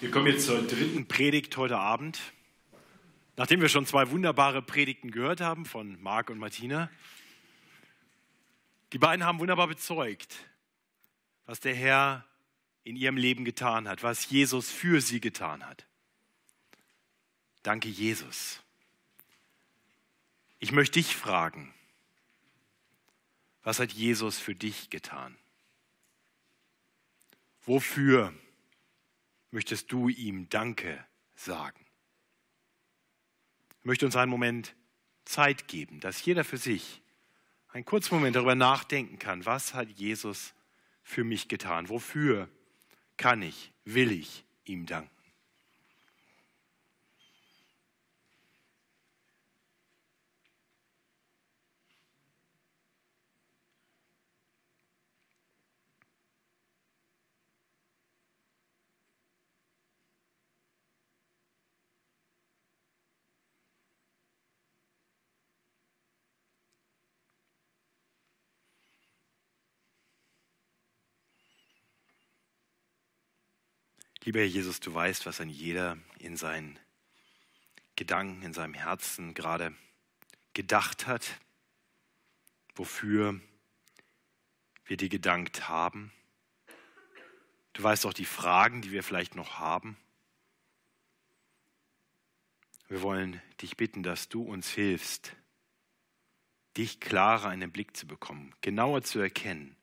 Wir 0.00 0.10
kommen 0.10 0.26
jetzt 0.26 0.46
zur 0.46 0.66
dritten 0.66 1.06
Predigt 1.06 1.56
heute 1.56 1.78
Abend. 1.78 2.18
Nachdem 3.36 3.60
wir 3.60 3.68
schon 3.68 3.86
zwei 3.86 4.10
wunderbare 4.10 4.60
Predigten 4.60 5.10
gehört 5.10 5.40
haben 5.40 5.66
von 5.66 6.00
Marc 6.02 6.30
und 6.30 6.38
Martina, 6.38 6.90
die 8.92 8.98
beiden 8.98 9.24
haben 9.24 9.38
wunderbar 9.38 9.68
bezeugt, 9.68 10.34
was 11.46 11.60
der 11.60 11.74
Herr 11.74 12.24
in 12.82 12.96
ihrem 12.96 13.16
Leben 13.16 13.44
getan 13.44 13.86
hat, 13.88 14.02
was 14.02 14.28
Jesus 14.28 14.70
für 14.70 15.00
sie 15.00 15.20
getan 15.20 15.64
hat. 15.64 15.86
Danke, 17.62 17.88
Jesus. 17.88 18.60
Ich 20.58 20.72
möchte 20.72 20.98
dich 20.98 21.14
fragen, 21.14 21.72
was 23.62 23.78
hat 23.78 23.92
Jesus 23.92 24.38
für 24.38 24.54
dich 24.54 24.90
getan? 24.90 25.36
Wofür 27.70 28.34
möchtest 29.52 29.92
du 29.92 30.08
ihm 30.08 30.48
Danke 30.48 31.06
sagen? 31.36 31.86
Ich 33.78 33.84
möchte 33.84 34.06
uns 34.06 34.16
einen 34.16 34.28
Moment 34.28 34.74
Zeit 35.24 35.68
geben, 35.68 36.00
dass 36.00 36.24
jeder 36.24 36.42
für 36.42 36.56
sich 36.56 37.00
einen 37.68 37.84
kurzen 37.84 38.16
Moment 38.16 38.34
darüber 38.34 38.56
nachdenken 38.56 39.20
kann, 39.20 39.46
was 39.46 39.72
hat 39.72 39.88
Jesus 39.88 40.52
für 41.04 41.22
mich 41.22 41.46
getan? 41.46 41.88
Wofür 41.88 42.48
kann 43.16 43.40
ich, 43.40 43.72
will 43.84 44.10
ich 44.10 44.44
ihm 44.64 44.86
danken? 44.86 45.19
Lieber 74.24 74.40
Herr 74.40 74.46
Jesus, 74.46 74.80
du 74.80 74.92
weißt, 74.92 75.24
was 75.24 75.40
ein 75.40 75.48
jeder 75.48 75.96
in 76.18 76.36
seinen 76.36 76.78
Gedanken, 77.96 78.42
in 78.42 78.52
seinem 78.52 78.74
Herzen 78.74 79.32
gerade 79.32 79.74
gedacht 80.52 81.06
hat, 81.06 81.40
wofür 82.74 83.40
wir 84.84 84.98
dir 84.98 85.08
gedankt 85.08 85.70
haben. 85.70 86.12
Du 87.72 87.82
weißt 87.82 88.04
auch 88.04 88.12
die 88.12 88.26
Fragen, 88.26 88.82
die 88.82 88.92
wir 88.92 89.02
vielleicht 89.02 89.36
noch 89.36 89.58
haben. 89.58 89.96
Wir 92.88 93.00
wollen 93.00 93.40
dich 93.62 93.78
bitten, 93.78 94.02
dass 94.02 94.28
du 94.28 94.42
uns 94.42 94.68
hilfst, 94.68 95.34
dich 96.76 97.00
klarer 97.00 97.54
in 97.54 97.60
den 97.60 97.72
Blick 97.72 97.96
zu 97.96 98.06
bekommen, 98.06 98.54
genauer 98.60 99.02
zu 99.02 99.18
erkennen, 99.18 99.76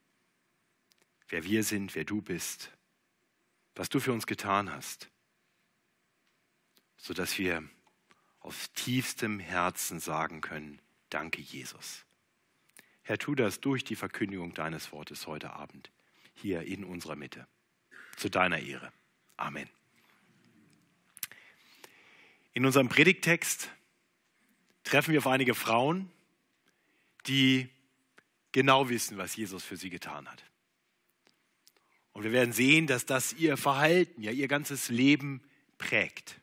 wer 1.28 1.44
wir 1.44 1.64
sind, 1.64 1.96
wer 1.96 2.04
du 2.04 2.22
bist 2.22 2.77
was 3.78 3.90
du 3.90 4.00
für 4.00 4.12
uns 4.12 4.26
getan 4.26 4.72
hast, 4.72 5.10
sodass 6.98 7.38
wir 7.38 7.64
aus 8.40 8.72
tiefstem 8.74 9.40
Herzen 9.40 10.00
sagen 10.00 10.42
können, 10.42 10.82
danke 11.10 11.42
Jesus. 11.42 12.06
Herr, 13.04 13.20
tu 13.20 13.36
das 13.36 13.62
durch 13.62 13.84
die 13.84 13.96
Verkündigung 13.96 14.54
deines 14.54 14.92
Wortes 14.92 15.28
heute 15.28 15.54
Abend, 15.54 15.92
hier 16.34 16.64
in 16.64 16.84
unserer 16.84 17.16
Mitte, 17.16 17.48
zu 18.16 18.30
deiner 18.30 18.60
Ehre. 18.60 18.92
Amen. 19.38 19.70
In 22.54 22.66
unserem 22.66 22.90
Predigttext 22.90 23.70
treffen 24.84 25.12
wir 25.12 25.20
auf 25.20 25.28
einige 25.28 25.54
Frauen, 25.54 26.12
die 27.28 27.70
genau 28.52 28.90
wissen, 28.90 29.18
was 29.18 29.36
Jesus 29.36 29.64
für 29.64 29.78
sie 29.78 29.92
getan 29.92 30.28
hat. 30.28 30.44
Und 32.18 32.24
wir 32.24 32.32
werden 32.32 32.52
sehen, 32.52 32.88
dass 32.88 33.06
das 33.06 33.34
ihr 33.34 33.58
Verhalten, 33.58 34.24
ja 34.24 34.32
ihr 34.32 34.48
ganzes 34.48 34.90
Leben 34.90 35.40
prägt. 35.78 36.42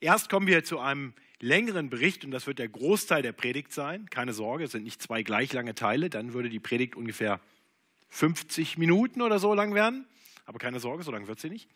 Erst 0.00 0.28
kommen 0.28 0.46
wir 0.46 0.64
zu 0.64 0.78
einem 0.80 1.14
längeren 1.40 1.88
Bericht 1.88 2.26
und 2.26 2.30
das 2.30 2.46
wird 2.46 2.58
der 2.58 2.68
Großteil 2.68 3.22
der 3.22 3.32
Predigt 3.32 3.72
sein. 3.72 4.10
Keine 4.10 4.34
Sorge, 4.34 4.64
es 4.64 4.72
sind 4.72 4.84
nicht 4.84 5.00
zwei 5.00 5.22
gleich 5.22 5.54
lange 5.54 5.74
Teile, 5.74 6.10
dann 6.10 6.34
würde 6.34 6.50
die 6.50 6.60
Predigt 6.60 6.94
ungefähr 6.94 7.40
50 8.10 8.76
Minuten 8.76 9.22
oder 9.22 9.38
so 9.38 9.54
lang 9.54 9.72
werden. 9.72 10.04
Aber 10.44 10.58
keine 10.58 10.78
Sorge, 10.78 11.04
so 11.04 11.10
lang 11.10 11.26
wird 11.26 11.40
sie 11.40 11.48
nicht. 11.48 11.70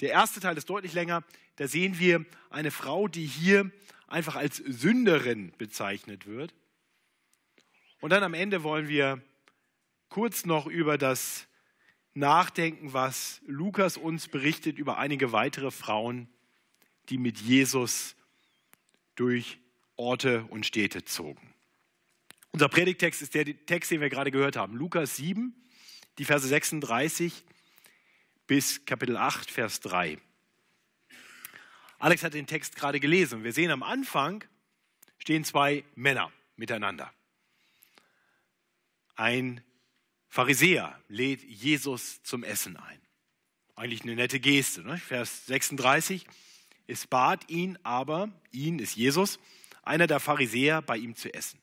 Der 0.00 0.10
erste 0.10 0.40
Teil 0.40 0.58
ist 0.58 0.68
deutlich 0.68 0.92
länger. 0.92 1.24
Da 1.56 1.66
sehen 1.66 1.98
wir 1.98 2.26
eine 2.50 2.70
Frau, 2.70 3.08
die 3.08 3.24
hier 3.24 3.70
einfach 4.06 4.36
als 4.36 4.58
Sünderin 4.58 5.54
bezeichnet 5.56 6.26
wird. 6.26 6.52
Und 8.02 8.10
dann 8.10 8.22
am 8.22 8.34
Ende 8.34 8.62
wollen 8.64 8.88
wir 8.88 9.22
kurz 10.10 10.44
noch 10.44 10.66
über 10.66 10.98
das 10.98 11.46
nachdenken, 12.14 12.92
was 12.92 13.40
Lukas 13.46 13.96
uns 13.96 14.28
berichtet 14.28 14.78
über 14.78 14.98
einige 14.98 15.32
weitere 15.32 15.70
Frauen, 15.70 16.28
die 17.08 17.18
mit 17.18 17.38
Jesus 17.38 18.16
durch 19.16 19.58
Orte 19.96 20.44
und 20.50 20.66
Städte 20.66 21.04
zogen. 21.04 21.54
Unser 22.52 22.68
Predigtext 22.68 23.20
ist 23.20 23.34
der 23.34 23.44
Text, 23.66 23.90
den 23.90 24.00
wir 24.00 24.10
gerade 24.10 24.30
gehört 24.30 24.56
haben. 24.56 24.76
Lukas 24.76 25.16
7, 25.16 25.54
die 26.18 26.24
Verse 26.24 26.46
36 26.46 27.44
bis 28.46 28.84
Kapitel 28.84 29.16
8, 29.16 29.50
Vers 29.50 29.80
3. 29.80 30.18
Alex 31.98 32.22
hat 32.22 32.34
den 32.34 32.46
Text 32.46 32.76
gerade 32.76 33.00
gelesen. 33.00 33.44
Wir 33.44 33.52
sehen 33.52 33.70
am 33.70 33.82
Anfang 33.82 34.44
stehen 35.18 35.44
zwei 35.44 35.84
Männer 35.94 36.30
miteinander. 36.56 37.12
Ein 39.16 39.62
Pharisäer 40.34 41.00
lädt 41.06 41.44
Jesus 41.44 42.20
zum 42.24 42.42
Essen 42.42 42.76
ein. 42.76 43.00
Eigentlich 43.76 44.02
eine 44.02 44.16
nette 44.16 44.40
Geste. 44.40 44.82
Ne? 44.82 44.98
Vers 44.98 45.46
36. 45.46 46.26
Es 46.88 47.06
bat 47.06 47.48
ihn 47.48 47.78
aber, 47.84 48.32
ihn 48.50 48.80
ist 48.80 48.96
Jesus, 48.96 49.38
einer 49.84 50.08
der 50.08 50.18
Pharisäer 50.18 50.82
bei 50.82 50.96
ihm 50.96 51.14
zu 51.14 51.32
essen. 51.32 51.60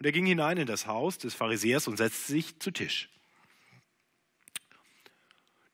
Und 0.00 0.06
er 0.06 0.10
ging 0.10 0.26
hinein 0.26 0.56
in 0.56 0.66
das 0.66 0.88
Haus 0.88 1.18
des 1.18 1.34
Pharisäers 1.34 1.86
und 1.86 1.96
setzte 1.96 2.32
sich 2.32 2.58
zu 2.58 2.72
Tisch. 2.72 3.08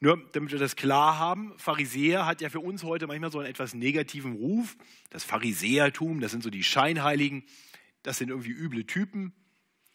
Nur 0.00 0.22
damit 0.32 0.52
wir 0.52 0.58
das 0.58 0.76
klar 0.76 1.18
haben, 1.18 1.58
Pharisäer 1.58 2.26
hat 2.26 2.42
ja 2.42 2.50
für 2.50 2.60
uns 2.60 2.82
heute 2.82 3.06
manchmal 3.06 3.32
so 3.32 3.38
einen 3.38 3.48
etwas 3.48 3.72
negativen 3.72 4.34
Ruf. 4.34 4.76
Das 5.08 5.24
Pharisäertum, 5.24 6.20
das 6.20 6.32
sind 6.32 6.42
so 6.42 6.50
die 6.50 6.62
Scheinheiligen, 6.62 7.42
das 8.02 8.18
sind 8.18 8.28
irgendwie 8.28 8.50
üble 8.50 8.86
Typen. 8.86 9.32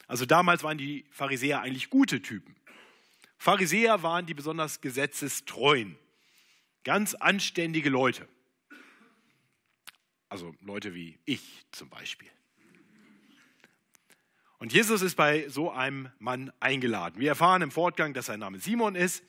Also 0.07 0.25
damals 0.25 0.63
waren 0.63 0.77
die 0.77 1.05
Pharisäer 1.11 1.61
eigentlich 1.61 1.89
gute 1.89 2.21
Typen. 2.21 2.55
Pharisäer 3.37 4.03
waren 4.03 4.25
die 4.25 4.33
besonders 4.33 4.81
gesetzestreuen, 4.81 5.97
ganz 6.83 7.15
anständige 7.15 7.89
Leute. 7.89 8.27
Also 10.29 10.53
Leute 10.61 10.93
wie 10.93 11.19
ich 11.25 11.65
zum 11.71 11.89
Beispiel. 11.89 12.29
Und 14.57 14.73
Jesus 14.73 15.01
ist 15.01 15.15
bei 15.15 15.47
so 15.49 15.71
einem 15.71 16.11
Mann 16.17 16.51
eingeladen. 16.59 17.19
Wir 17.19 17.29
erfahren 17.29 17.61
im 17.61 17.71
Fortgang, 17.71 18.13
dass 18.13 18.27
sein 18.27 18.39
Name 18.39 18.59
Simon 18.59 18.95
ist. 18.95 19.23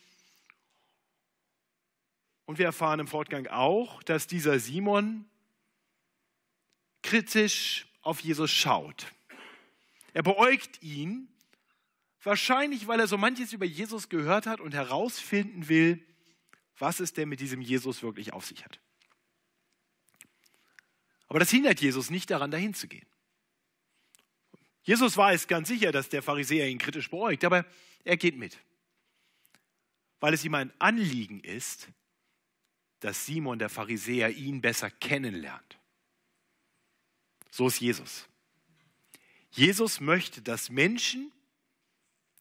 Und 2.47 2.58
wir 2.58 2.66
erfahren 2.66 3.00
im 3.00 3.08
Fortgang 3.08 3.48
auch, 3.48 4.03
dass 4.04 4.28
dieser 4.28 4.60
Simon 4.60 5.28
kritisch 7.03 7.87
auf 8.03 8.20
Jesus 8.20 8.50
schaut. 8.53 9.12
Er 10.16 10.22
beäugt 10.22 10.82
ihn, 10.82 11.28
wahrscheinlich 12.22 12.87
weil 12.87 13.00
er 13.00 13.06
so 13.06 13.19
manches 13.19 13.53
über 13.53 13.66
Jesus 13.66 14.08
gehört 14.08 14.46
hat 14.46 14.62
und 14.62 14.73
herausfinden 14.73 15.69
will, 15.69 16.02
was 16.79 17.00
es 17.00 17.12
denn 17.12 17.29
mit 17.29 17.41
diesem 17.41 17.61
Jesus 17.61 18.02
wirklich 18.02 18.32
auf 18.32 18.46
sich 18.46 18.64
hat. 18.64 18.81
Aber 21.29 21.38
das 21.38 21.50
hindert 21.50 21.82
Jesus 21.82 22.08
nicht 22.08 22.31
daran, 22.31 22.50
dahin 22.50 22.73
zu 22.73 22.88
gehen. 22.88 23.05
Jesus 24.85 25.19
weiß 25.19 25.49
ganz 25.49 25.69
sicher, 25.69 25.93
dass 25.93 26.08
der 26.08 26.23
Pharisäer 26.23 26.67
ihn 26.67 26.79
kritisch 26.79 27.11
beäugt, 27.11 27.44
aber 27.44 27.67
er 28.02 28.17
geht 28.17 28.38
mit, 28.38 28.58
weil 30.20 30.32
es 30.32 30.43
ihm 30.46 30.55
ein 30.55 30.73
Anliegen 30.79 31.41
ist, 31.41 31.88
dass 33.00 33.26
Simon 33.26 33.58
der 33.58 33.69
Pharisäer 33.69 34.31
ihn 34.31 34.62
besser 34.62 34.91
kennenlernt. 34.91 35.79
So 37.50 37.67
ist 37.67 37.81
Jesus. 37.81 38.26
Jesus 39.56 40.00
möchte, 40.00 40.43
dass 40.43 40.69
Menschen, 40.69 41.32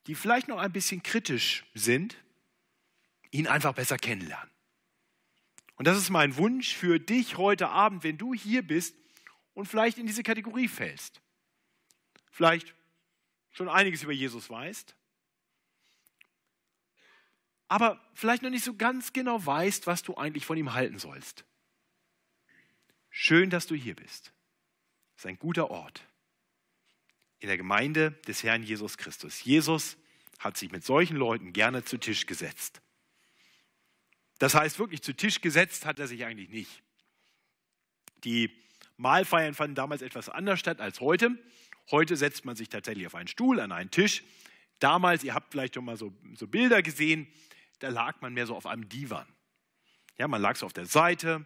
die 0.05 0.15
vielleicht 0.15 0.49
noch 0.49 0.57
ein 0.57 0.73
bisschen 0.73 1.01
kritisch 1.01 1.65
sind, 1.73 2.17
ihn 3.31 3.47
einfach 3.47 3.73
besser 3.73 3.97
kennenlernen. 3.97 4.51
Und 5.77 5.87
das 5.87 5.97
ist 5.97 6.09
mein 6.09 6.35
Wunsch 6.35 6.75
für 6.75 6.99
dich 6.99 7.37
heute 7.37 7.69
Abend, 7.69 8.03
wenn 8.03 8.17
du 8.17 8.33
hier 8.33 8.67
bist 8.67 8.95
und 9.53 9.65
vielleicht 9.65 9.97
in 9.97 10.07
diese 10.07 10.23
Kategorie 10.23 10.67
fällst. 10.67 11.21
Vielleicht 12.31 12.75
schon 13.51 13.69
einiges 13.69 14.03
über 14.03 14.11
Jesus 14.11 14.49
weißt. 14.49 14.93
aber 17.67 17.99
vielleicht 18.13 18.43
noch 18.43 18.51
nicht 18.51 18.63
so 18.63 18.75
ganz 18.75 19.11
genau 19.11 19.43
weißt, 19.43 19.87
was 19.87 20.03
du 20.03 20.15
eigentlich 20.15 20.45
von 20.45 20.57
ihm 20.57 20.73
halten 20.73 20.99
sollst. 20.99 21.45
Schön, 23.09 23.49
dass 23.49 23.65
du 23.65 23.73
hier 23.73 23.95
bist. 23.95 24.33
Das 25.15 25.23
ist 25.23 25.25
ein 25.25 25.39
guter 25.39 25.71
Ort 25.71 26.05
in 27.39 27.47
der 27.47 27.57
Gemeinde 27.57 28.11
des 28.27 28.43
Herrn 28.43 28.63
Jesus 28.63 28.97
Christus. 28.97 29.43
Jesus 29.43 29.97
hat 30.39 30.57
sich 30.57 30.71
mit 30.71 30.83
solchen 30.83 31.17
Leuten 31.17 31.53
gerne 31.53 31.83
zu 31.83 31.97
Tisch 31.97 32.25
gesetzt. 32.25 32.81
Das 34.39 34.53
heißt, 34.53 34.79
wirklich 34.79 35.01
zu 35.01 35.13
Tisch 35.13 35.41
gesetzt 35.41 35.85
hat 35.85 35.99
er 35.99 36.07
sich 36.07 36.25
eigentlich 36.25 36.49
nicht. 36.49 36.81
Die 38.23 38.51
Mahlfeiern 38.97 39.53
fanden 39.53 39.75
damals 39.75 40.01
etwas 40.01 40.29
anders 40.29 40.59
statt 40.59 40.81
als 40.81 40.99
heute. 40.99 41.37
Heute 41.91 42.17
setzt 42.17 42.45
man 42.45 42.55
sich 42.55 42.69
tatsächlich 42.69 43.07
auf 43.07 43.15
einen 43.15 43.27
Stuhl, 43.27 43.59
an 43.59 43.71
einen 43.71 43.91
Tisch. 43.91 44.23
Damals, 44.79 45.23
ihr 45.23 45.33
habt 45.33 45.51
vielleicht 45.51 45.75
schon 45.75 45.85
mal 45.85 45.97
so, 45.97 46.13
so 46.35 46.47
Bilder 46.47 46.81
gesehen, 46.81 47.27
da 47.79 47.89
lag 47.89 48.19
man 48.21 48.33
mehr 48.33 48.47
so 48.47 48.55
auf 48.55 48.65
einem 48.65 48.89
Divan. 48.89 49.27
Ja, 50.17 50.27
man 50.27 50.41
lag 50.41 50.55
so 50.55 50.65
auf 50.65 50.73
der 50.73 50.85
Seite, 50.85 51.45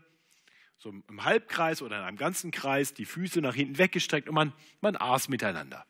so 0.80 0.90
im 0.90 1.24
Halbkreis 1.26 1.82
oder 1.82 1.98
in 1.98 2.04
einem 2.04 2.18
ganzen 2.18 2.52
Kreis, 2.52 2.94
die 2.94 3.06
Füße 3.06 3.42
nach 3.42 3.54
hinten 3.54 3.78
weggestreckt 3.78 4.30
und 4.30 4.36
man, 4.36 4.54
man 4.80 4.96
aß 4.96 5.28
miteinander. 5.28 5.86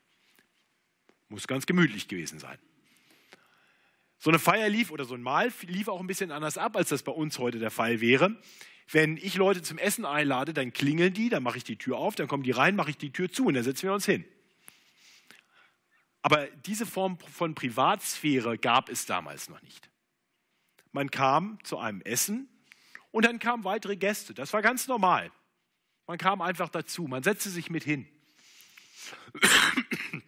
Muss 1.30 1.48
ganz 1.48 1.68
gemütlich 1.68 2.08
gewesen 2.08 2.40
sein. 2.40 2.58
So 4.18 4.32
eine 4.32 4.40
Feier 4.40 4.68
lief 4.68 4.90
oder 4.90 5.06
so 5.06 5.14
ein 5.14 5.22
Mahl 5.22 5.54
lief 5.62 5.88
auch 5.88 6.02
ein 6.02 6.08
bisschen 6.08 6.32
anders 6.32 6.58
ab, 6.58 6.76
als 6.76 6.90
das 6.90 7.04
bei 7.04 7.12
uns 7.12 7.38
heute 7.38 7.60
der 7.60 7.70
Fall 7.70 8.02
wäre. 8.02 8.36
Wenn 8.92 9.16
ich 9.16 9.36
Leute 9.36 9.62
zum 9.62 9.78
Essen 9.78 10.06
einlade, 10.06 10.54
dann 10.56 10.74
klingeln 10.74 11.14
die, 11.14 11.30
dann 11.30 11.44
mache 11.44 11.60
ich 11.60 11.64
die 11.64 11.78
Tür 11.78 11.98
auf, 11.98 12.16
dann 12.16 12.28
kommen 12.28 12.44
die 12.44 12.52
rein, 12.52 12.76
mache 12.76 12.90
ich 12.90 12.98
die 12.98 13.12
Tür 13.12 13.32
zu 13.32 13.46
und 13.46 13.54
dann 13.54 13.64
setzen 13.64 13.84
wir 13.84 13.94
uns 13.94 14.08
hin. 14.08 14.26
Aber 16.24 16.48
diese 16.66 16.88
Form 16.88 17.20
von 17.20 17.54
Privatsphäre 17.54 18.58
gab 18.58 18.90
es 18.90 19.06
damals 19.06 19.50
noch 19.50 19.62
nicht. 19.62 19.90
Man 20.92 21.12
kam 21.12 21.64
zu 21.64 21.78
einem 21.78 22.02
Essen 22.02 22.50
und 23.12 23.26
dann 23.26 23.40
kamen 23.40 23.64
weitere 23.64 23.96
Gäste. 23.96 24.34
Das 24.34 24.54
war 24.54 24.62
ganz 24.62 24.88
normal. 24.88 25.32
Man 26.08 26.18
kam 26.18 26.42
einfach 26.42 26.70
dazu, 26.70 27.04
man 27.08 27.24
setzte 27.24 27.50
sich 27.50 27.70
mit 27.70 27.84
hin. 27.84 28.08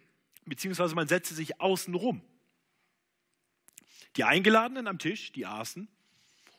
Beziehungsweise 0.44 0.94
man 0.94 1.08
setzte 1.08 1.34
sich 1.34 1.60
außen 1.60 1.94
rum. 1.94 2.22
Die 4.16 4.24
Eingeladenen 4.24 4.86
am 4.86 4.98
Tisch, 4.98 5.32
die 5.32 5.46
aßen. 5.46 5.88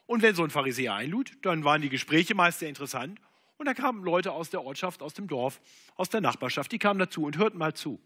Und 0.06 0.22
wenn 0.22 0.36
so 0.36 0.44
ein 0.44 0.50
Pharisäer 0.50 0.96
einlud, 0.96 1.38
dann 1.42 1.64
waren 1.64 1.82
die 1.82 1.90
Gespräche 1.90 2.36
meist 2.36 2.60
sehr 2.60 2.70
interessant. 2.70 3.20
Und 3.58 3.66
da 3.66 3.74
kamen 3.74 4.04
Leute 4.04 4.32
aus 4.32 4.50
der 4.50 4.64
Ortschaft, 4.64 5.02
aus 5.02 5.14
dem 5.14 5.28
Dorf, 5.28 5.62
aus 5.96 6.10
der 6.10 6.22
Nachbarschaft, 6.22 6.72
die 6.72 6.80
kamen 6.80 7.00
dazu 7.00 7.24
und 7.24 7.38
hörten 7.38 7.58
mal 7.58 7.74
zu. 7.74 8.02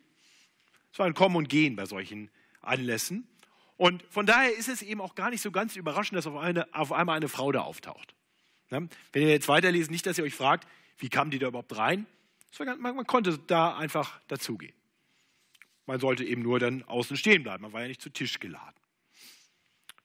Es 0.91 0.99
war 0.99 1.05
ein 1.05 1.13
Kommen 1.13 1.35
und 1.35 1.49
Gehen 1.49 1.75
bei 1.75 1.85
solchen 1.85 2.29
Anlässen. 2.61 3.27
Und 3.77 4.03
von 4.09 4.25
daher 4.25 4.55
ist 4.55 4.67
es 4.67 4.81
eben 4.81 5.01
auch 5.01 5.15
gar 5.15 5.29
nicht 5.29 5.41
so 5.41 5.51
ganz 5.51 5.75
überraschend, 5.75 6.17
dass 6.17 6.27
auf, 6.27 6.35
eine, 6.35 6.73
auf 6.73 6.91
einmal 6.91 7.15
eine 7.15 7.29
Frau 7.29 7.51
da 7.51 7.61
auftaucht. 7.61 8.15
Wenn 8.69 8.89
ihr 9.13 9.29
jetzt 9.29 9.47
weiterlesen, 9.47 9.91
nicht, 9.91 10.05
dass 10.05 10.17
ihr 10.17 10.23
euch 10.23 10.33
fragt, 10.33 10.67
wie 10.97 11.09
kam 11.09 11.29
die 11.29 11.39
da 11.39 11.47
überhaupt 11.47 11.77
rein? 11.77 12.05
Man 12.79 13.05
konnte 13.05 13.37
da 13.37 13.77
einfach 13.77 14.19
dazugehen. 14.27 14.73
Man 15.85 15.99
sollte 15.99 16.25
eben 16.25 16.41
nur 16.41 16.59
dann 16.59 16.83
außen 16.83 17.15
stehen 17.15 17.43
bleiben. 17.43 17.61
Man 17.61 17.71
war 17.71 17.81
ja 17.81 17.87
nicht 17.87 18.01
zu 18.01 18.09
Tisch 18.09 18.39
geladen. 18.39 18.75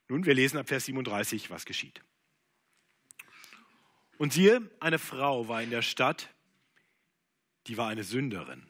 Nun, 0.08 0.26
wir 0.26 0.34
lesen 0.34 0.58
ab 0.58 0.68
Vers 0.68 0.84
37, 0.84 1.50
was 1.50 1.64
geschieht. 1.64 2.02
Und 4.18 4.32
siehe, 4.32 4.70
eine 4.78 4.98
Frau 4.98 5.48
war 5.48 5.62
in 5.62 5.70
der 5.70 5.82
Stadt, 5.82 6.28
die 7.66 7.76
war 7.76 7.88
eine 7.88 8.04
Sünderin. 8.04 8.66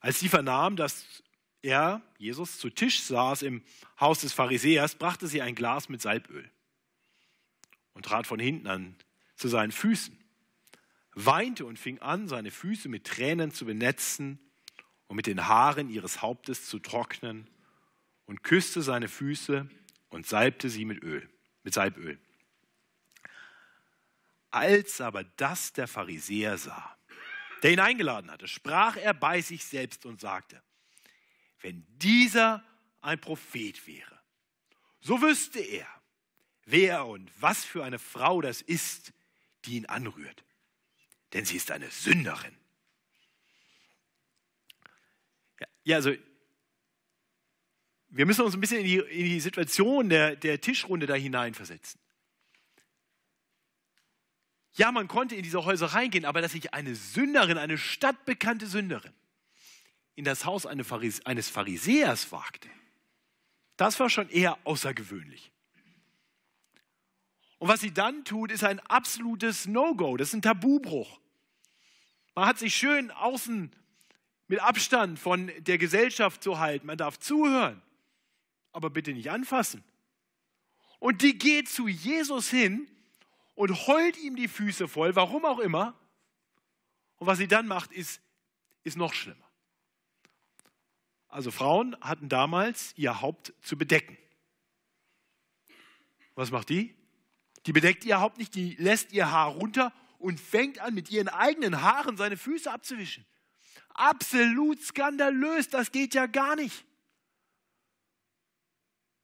Als 0.00 0.18
sie 0.18 0.28
vernahm, 0.28 0.76
dass 0.76 1.22
er, 1.62 2.02
Jesus, 2.18 2.58
zu 2.58 2.70
Tisch 2.70 3.02
saß 3.02 3.42
im 3.42 3.62
Haus 3.98 4.20
des 4.20 4.32
Pharisäers, 4.32 4.94
brachte 4.94 5.26
sie 5.26 5.42
ein 5.42 5.54
Glas 5.54 5.88
mit 5.88 6.00
Salböl 6.00 6.50
und 7.94 8.04
trat 8.04 8.26
von 8.26 8.40
hinten 8.40 8.66
an 8.66 8.96
zu 9.36 9.48
seinen 9.48 9.72
Füßen, 9.72 10.18
weinte 11.14 11.64
und 11.64 11.78
fing 11.78 11.98
an, 12.00 12.28
seine 12.28 12.50
Füße 12.50 12.88
mit 12.88 13.06
Tränen 13.06 13.52
zu 13.52 13.64
benetzen 13.64 14.38
und 15.06 15.16
mit 15.16 15.26
den 15.26 15.48
Haaren 15.48 15.90
ihres 15.90 16.22
Hauptes 16.22 16.66
zu 16.66 16.78
trocknen 16.78 17.48
und 18.26 18.42
küsste 18.42 18.82
seine 18.82 19.08
Füße 19.08 19.68
und 20.08 20.26
salbte 20.26 20.70
sie 20.70 20.84
mit 20.84 21.02
Öl, 21.02 21.28
mit 21.62 21.74
Salböl. 21.74 22.18
Als 24.50 25.00
aber 25.00 25.24
das 25.24 25.72
der 25.72 25.86
Pharisäer 25.86 26.58
sah, 26.58 26.96
der 27.62 27.72
ihn 27.72 27.80
eingeladen 27.80 28.30
hatte, 28.30 28.48
sprach 28.48 28.96
er 28.96 29.14
bei 29.14 29.40
sich 29.40 29.64
selbst 29.64 30.06
und 30.06 30.20
sagte, 30.20 30.62
wenn 31.60 31.86
dieser 31.98 32.64
ein 33.00 33.20
Prophet 33.20 33.86
wäre, 33.86 34.20
so 35.00 35.20
wüsste 35.22 35.60
er, 35.60 35.86
wer 36.64 37.06
und 37.06 37.30
was 37.40 37.64
für 37.64 37.84
eine 37.84 37.98
Frau 37.98 38.40
das 38.40 38.60
ist, 38.60 39.12
die 39.64 39.76
ihn 39.76 39.86
anrührt. 39.86 40.44
Denn 41.32 41.44
sie 41.44 41.56
ist 41.56 41.70
eine 41.70 41.90
Sünderin. 41.90 42.56
Ja, 45.84 45.96
also 45.96 46.14
wir 48.08 48.26
müssen 48.26 48.44
uns 48.44 48.54
ein 48.54 48.60
bisschen 48.60 48.80
in 48.80 48.84
die, 48.84 48.96
in 48.96 49.24
die 49.24 49.40
Situation 49.40 50.08
der, 50.08 50.36
der 50.36 50.60
Tischrunde 50.60 51.06
da 51.06 51.14
hineinversetzen. 51.14 52.00
Ja, 54.74 54.92
man 54.92 55.08
konnte 55.08 55.34
in 55.34 55.42
diese 55.42 55.64
Häuser 55.64 55.86
reingehen, 55.86 56.24
aber 56.24 56.40
dass 56.40 56.52
sich 56.52 56.74
eine 56.74 56.94
Sünderin, 56.94 57.58
eine 57.58 57.78
stadtbekannte 57.78 58.66
Sünderin, 58.66 59.12
in 60.20 60.24
das 60.26 60.44
Haus 60.44 60.66
eines 60.66 61.48
Pharisäers 61.48 62.30
wagte, 62.30 62.68
das 63.78 63.98
war 63.98 64.10
schon 64.10 64.28
eher 64.28 64.58
außergewöhnlich. 64.64 65.50
Und 67.58 67.68
was 67.68 67.80
sie 67.80 67.94
dann 67.94 68.26
tut, 68.26 68.52
ist 68.52 68.62
ein 68.62 68.80
absolutes 68.80 69.66
No-Go, 69.66 70.18
das 70.18 70.28
ist 70.28 70.34
ein 70.34 70.42
Tabubruch. 70.42 71.18
Man 72.34 72.44
hat 72.44 72.58
sich 72.58 72.74
schön 72.74 73.10
außen 73.10 73.74
mit 74.46 74.60
Abstand 74.60 75.18
von 75.18 75.50
der 75.60 75.78
Gesellschaft 75.78 76.42
zu 76.42 76.58
halten, 76.58 76.86
man 76.86 76.98
darf 76.98 77.18
zuhören, 77.18 77.80
aber 78.72 78.90
bitte 78.90 79.14
nicht 79.14 79.30
anfassen. 79.30 79.82
Und 80.98 81.22
die 81.22 81.38
geht 81.38 81.70
zu 81.70 81.88
Jesus 81.88 82.50
hin 82.50 82.86
und 83.54 83.86
heult 83.86 84.18
ihm 84.18 84.36
die 84.36 84.48
Füße 84.48 84.86
voll, 84.86 85.16
warum 85.16 85.46
auch 85.46 85.60
immer. 85.60 85.98
Und 87.16 87.26
was 87.26 87.38
sie 87.38 87.48
dann 87.48 87.66
macht, 87.66 87.90
ist, 87.90 88.20
ist 88.84 88.98
noch 88.98 89.14
schlimmer. 89.14 89.49
Also 91.30 91.52
Frauen 91.52 91.96
hatten 92.00 92.28
damals 92.28 92.92
ihr 92.96 93.20
Haupt 93.20 93.54
zu 93.62 93.78
bedecken. 93.78 94.18
Was 96.34 96.50
macht 96.50 96.68
die? 96.68 96.94
Die 97.66 97.72
bedeckt 97.72 98.04
ihr 98.04 98.20
Haupt 98.20 98.38
nicht, 98.38 98.54
die 98.54 98.74
lässt 98.76 99.12
ihr 99.12 99.30
Haar 99.30 99.48
runter 99.48 99.92
und 100.18 100.40
fängt 100.40 100.80
an, 100.80 100.94
mit 100.94 101.10
ihren 101.10 101.28
eigenen 101.28 101.82
Haaren 101.82 102.16
seine 102.16 102.36
Füße 102.36 102.70
abzuwischen. 102.70 103.24
Absolut 103.90 104.82
skandalös, 104.82 105.68
das 105.68 105.92
geht 105.92 106.14
ja 106.14 106.26
gar 106.26 106.56
nicht. 106.56 106.84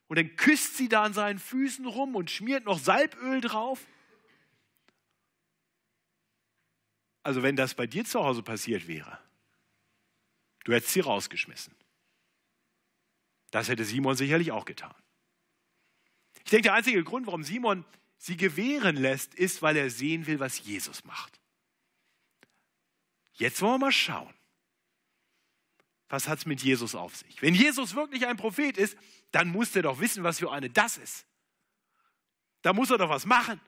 Und 0.08 0.18
dann 0.18 0.36
küsst 0.36 0.76
sie 0.76 0.88
da 0.88 1.02
an 1.02 1.12
seinen 1.12 1.40
Füßen 1.40 1.86
rum 1.86 2.14
und 2.14 2.30
schmiert 2.30 2.64
noch 2.64 2.78
Salböl 2.78 3.40
drauf. 3.40 3.84
Also 7.24 7.42
wenn 7.42 7.56
das 7.56 7.74
bei 7.74 7.88
dir 7.88 8.04
zu 8.04 8.22
Hause 8.22 8.44
passiert 8.44 8.86
wäre, 8.86 9.18
du 10.64 10.72
hättest 10.72 10.92
sie 10.92 11.00
rausgeschmissen. 11.00 11.74
Das 13.56 13.70
hätte 13.70 13.86
Simon 13.86 14.14
sicherlich 14.18 14.52
auch 14.52 14.66
getan. 14.66 14.94
Ich 16.44 16.50
denke, 16.50 16.64
der 16.64 16.74
einzige 16.74 17.02
Grund, 17.02 17.26
warum 17.26 17.42
Simon 17.42 17.86
sie 18.18 18.36
gewähren 18.36 18.96
lässt, 18.96 19.34
ist, 19.34 19.62
weil 19.62 19.78
er 19.78 19.88
sehen 19.88 20.26
will, 20.26 20.40
was 20.40 20.62
Jesus 20.62 21.04
macht. 21.04 21.40
Jetzt 23.32 23.62
wollen 23.62 23.80
wir 23.80 23.86
mal 23.86 23.92
schauen. 23.92 24.34
Was 26.10 26.28
hat 26.28 26.40
es 26.40 26.44
mit 26.44 26.62
Jesus 26.62 26.94
auf 26.94 27.16
sich? 27.16 27.40
Wenn 27.40 27.54
Jesus 27.54 27.94
wirklich 27.94 28.26
ein 28.26 28.36
Prophet 28.36 28.76
ist, 28.76 28.94
dann 29.32 29.48
muss 29.48 29.74
er 29.74 29.84
doch 29.84 30.00
wissen, 30.00 30.22
was 30.22 30.40
für 30.40 30.52
eine 30.52 30.68
das 30.68 30.98
ist. 30.98 31.24
Da 32.60 32.74
muss 32.74 32.90
er 32.90 32.98
doch 32.98 33.08
was 33.08 33.24
machen. 33.24 33.58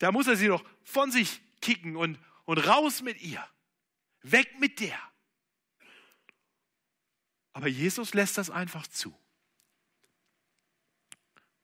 Da 0.00 0.12
muss 0.12 0.26
er 0.26 0.36
sie 0.36 0.48
doch 0.48 0.62
von 0.82 1.10
sich 1.10 1.40
kicken 1.62 1.96
und, 1.96 2.18
und 2.44 2.58
raus 2.58 3.00
mit 3.00 3.22
ihr. 3.22 3.42
Weg 4.20 4.60
mit 4.60 4.80
der. 4.80 4.98
Aber 7.52 7.68
Jesus 7.68 8.14
lässt 8.14 8.38
das 8.38 8.50
einfach 8.50 8.86
zu. 8.86 9.16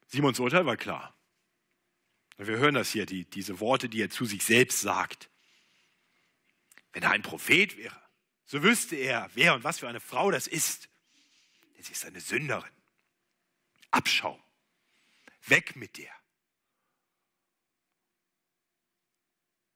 Simons 0.07 0.39
Urteil 0.39 0.67
war 0.67 0.77
klar. 0.77 1.15
Wir 2.37 2.59
hören 2.59 2.75
das 2.75 2.93
hier, 2.93 3.05
die, 3.05 3.25
diese 3.25 3.61
Worte, 3.61 3.89
die 3.89 4.01
er 4.01 4.11
zu 4.11 4.25
sich 4.25 4.45
selbst 4.45 4.81
sagt. 4.81 5.29
Wenn 6.93 7.03
er 7.03 7.11
ein 7.11 7.23
Prophet 7.23 7.77
wäre, 7.77 8.01
so 8.47 8.63
wüsste 8.63 8.97
er, 8.97 9.29
wer 9.35 9.55
und 9.55 9.65
was 9.65 9.81
für 9.81 9.89
eine 9.89 10.01
Frau 10.01 10.31
das 10.31 10.47
ist. 10.47 10.89
Denn 11.77 11.83
sie 11.83 11.93
ist 11.93 12.05
eine 12.05 12.21
Sünderin. 12.21 12.71
Abschau. 13.91 14.43
Weg 15.47 15.77
mit 15.77 15.97
dir. 15.97 16.11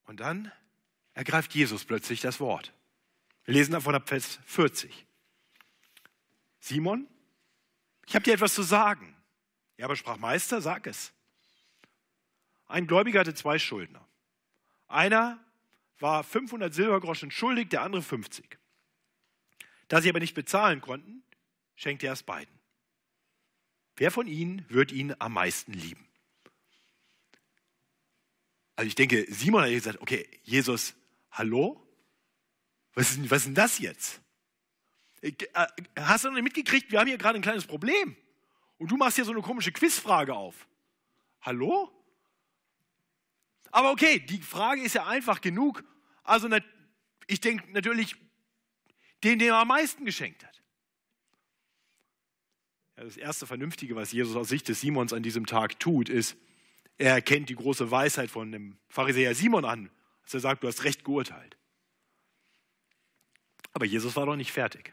Und 0.04 0.20
dann 0.20 0.52
ergreift 1.14 1.54
Jesus 1.54 1.84
plötzlich 1.84 2.20
das 2.20 2.40
Wort. 2.40 2.72
Wir 3.44 3.54
lesen 3.54 3.72
davon 3.72 3.94
ab 3.94 4.08
Vers 4.08 4.38
40. 4.46 5.06
Simon, 6.62 7.08
ich 8.06 8.14
habe 8.14 8.22
dir 8.22 8.34
etwas 8.34 8.54
zu 8.54 8.62
sagen. 8.62 9.16
Ja, 9.78 9.86
aber 9.86 9.96
sprach 9.96 10.16
Meister, 10.16 10.60
sag 10.60 10.86
es. 10.86 11.12
Ein 12.66 12.86
Gläubiger 12.86 13.18
hatte 13.20 13.34
zwei 13.34 13.58
Schuldner. 13.58 14.06
Einer 14.86 15.44
war 15.98 16.22
500 16.22 16.72
Silbergroschen 16.72 17.32
schuldig, 17.32 17.68
der 17.70 17.82
andere 17.82 18.00
50. 18.00 18.58
Da 19.88 20.00
sie 20.00 20.08
aber 20.08 20.20
nicht 20.20 20.34
bezahlen 20.34 20.80
konnten, 20.80 21.24
schenkte 21.74 22.06
er 22.06 22.12
es 22.12 22.22
beiden. 22.22 22.54
Wer 23.96 24.12
von 24.12 24.28
ihnen 24.28 24.64
wird 24.68 24.92
ihn 24.92 25.16
am 25.18 25.32
meisten 25.32 25.72
lieben? 25.72 26.08
Also 28.76 28.86
ich 28.86 28.94
denke, 28.94 29.26
Simon 29.28 29.64
hat 29.64 29.70
gesagt, 29.70 30.00
okay, 30.00 30.28
Jesus, 30.44 30.94
hallo? 31.32 31.84
Was 32.94 33.10
ist, 33.10 33.30
was 33.30 33.38
ist 33.38 33.46
denn 33.46 33.54
das 33.56 33.80
jetzt? 33.80 34.21
Äh, 35.22 35.32
hast 35.96 36.24
du 36.24 36.28
noch 36.28 36.34
nicht 36.34 36.44
mitgekriegt, 36.44 36.90
wir 36.90 37.00
haben 37.00 37.06
hier 37.06 37.16
gerade 37.16 37.38
ein 37.38 37.42
kleines 37.42 37.66
Problem. 37.66 38.16
Und 38.78 38.90
du 38.90 38.96
machst 38.96 39.16
hier 39.16 39.24
so 39.24 39.32
eine 39.32 39.42
komische 39.42 39.72
Quizfrage 39.72 40.34
auf. 40.34 40.66
Hallo? 41.40 41.90
Aber 43.70 43.92
okay, 43.92 44.18
die 44.18 44.42
Frage 44.42 44.82
ist 44.82 44.94
ja 44.94 45.06
einfach 45.06 45.40
genug. 45.40 45.84
Also 46.24 46.48
ich 47.28 47.40
denke 47.40 47.70
natürlich, 47.72 48.16
den, 49.22 49.38
den 49.38 49.48
er 49.48 49.56
am 49.56 49.68
meisten 49.68 50.04
geschenkt 50.04 50.44
hat. 50.44 50.62
Das 52.96 53.16
erste 53.16 53.46
Vernünftige, 53.46 53.96
was 53.96 54.12
Jesus 54.12 54.36
aus 54.36 54.48
Sicht 54.48 54.68
des 54.68 54.80
Simons 54.80 55.12
an 55.12 55.22
diesem 55.22 55.46
Tag 55.46 55.80
tut, 55.80 56.08
ist, 56.08 56.36
er 56.98 57.14
erkennt 57.14 57.48
die 57.48 57.54
große 57.54 57.90
Weisheit 57.90 58.30
von 58.30 58.52
dem 58.52 58.78
Pharisäer 58.88 59.34
Simon 59.34 59.64
an, 59.64 59.90
als 60.22 60.34
er 60.34 60.40
sagt, 60.40 60.62
du 60.62 60.68
hast 60.68 60.84
recht 60.84 61.04
geurteilt. 61.04 61.56
Aber 63.72 63.86
Jesus 63.86 64.14
war 64.16 64.26
noch 64.26 64.36
nicht 64.36 64.52
fertig. 64.52 64.92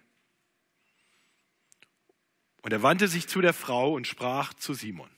Und 2.62 2.74
er 2.74 2.84
wandte 2.84 3.08
sich 3.08 3.28
zu 3.28 3.42
der 3.42 3.54
Frau 3.54 3.94
und 3.94 4.08
sprach 4.08 4.54
zu 4.54 4.74
Simon. 4.74 5.10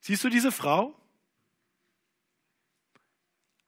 Siehst 0.00 0.22
du 0.22 0.28
diese 0.28 0.52
Frau? 0.52 0.94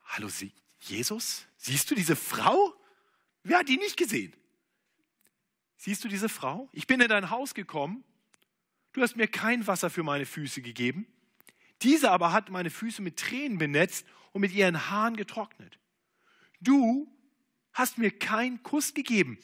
Hallo, 0.05 0.29
Sie, 0.29 0.53
Jesus? 0.79 1.45
Siehst 1.57 1.91
du 1.91 1.95
diese 1.95 2.15
Frau? 2.15 2.73
Wer 3.43 3.59
hat 3.59 3.67
die 3.67 3.77
nicht 3.77 3.97
gesehen? 3.97 4.33
Siehst 5.75 6.03
du 6.03 6.07
diese 6.07 6.29
Frau? 6.29 6.69
Ich 6.71 6.87
bin 6.87 7.01
in 7.01 7.09
dein 7.09 7.29
Haus 7.29 7.53
gekommen. 7.53 8.03
Du 8.93 9.01
hast 9.01 9.15
mir 9.15 9.27
kein 9.27 9.67
Wasser 9.67 9.89
für 9.89 10.03
meine 10.03 10.25
Füße 10.25 10.61
gegeben. 10.61 11.07
Diese 11.81 12.11
aber 12.11 12.31
hat 12.33 12.49
meine 12.49 12.69
Füße 12.69 13.01
mit 13.01 13.17
Tränen 13.17 13.57
benetzt 13.57 14.05
und 14.31 14.41
mit 14.41 14.51
ihren 14.51 14.89
Haaren 14.89 15.15
getrocknet. 15.15 15.79
Du 16.59 17.07
hast 17.73 17.97
mir 17.97 18.11
keinen 18.11 18.63
Kuss 18.63 18.93
gegeben. 18.93 19.37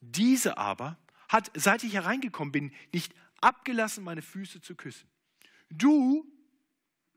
Diese 0.00 0.58
aber 0.58 0.98
hat, 1.34 1.50
seit 1.54 1.82
ich 1.82 1.94
hereingekommen 1.94 2.52
bin, 2.52 2.72
nicht 2.92 3.12
abgelassen, 3.40 4.04
meine 4.04 4.22
Füße 4.22 4.60
zu 4.60 4.76
küssen. 4.76 5.10
Du 5.68 6.24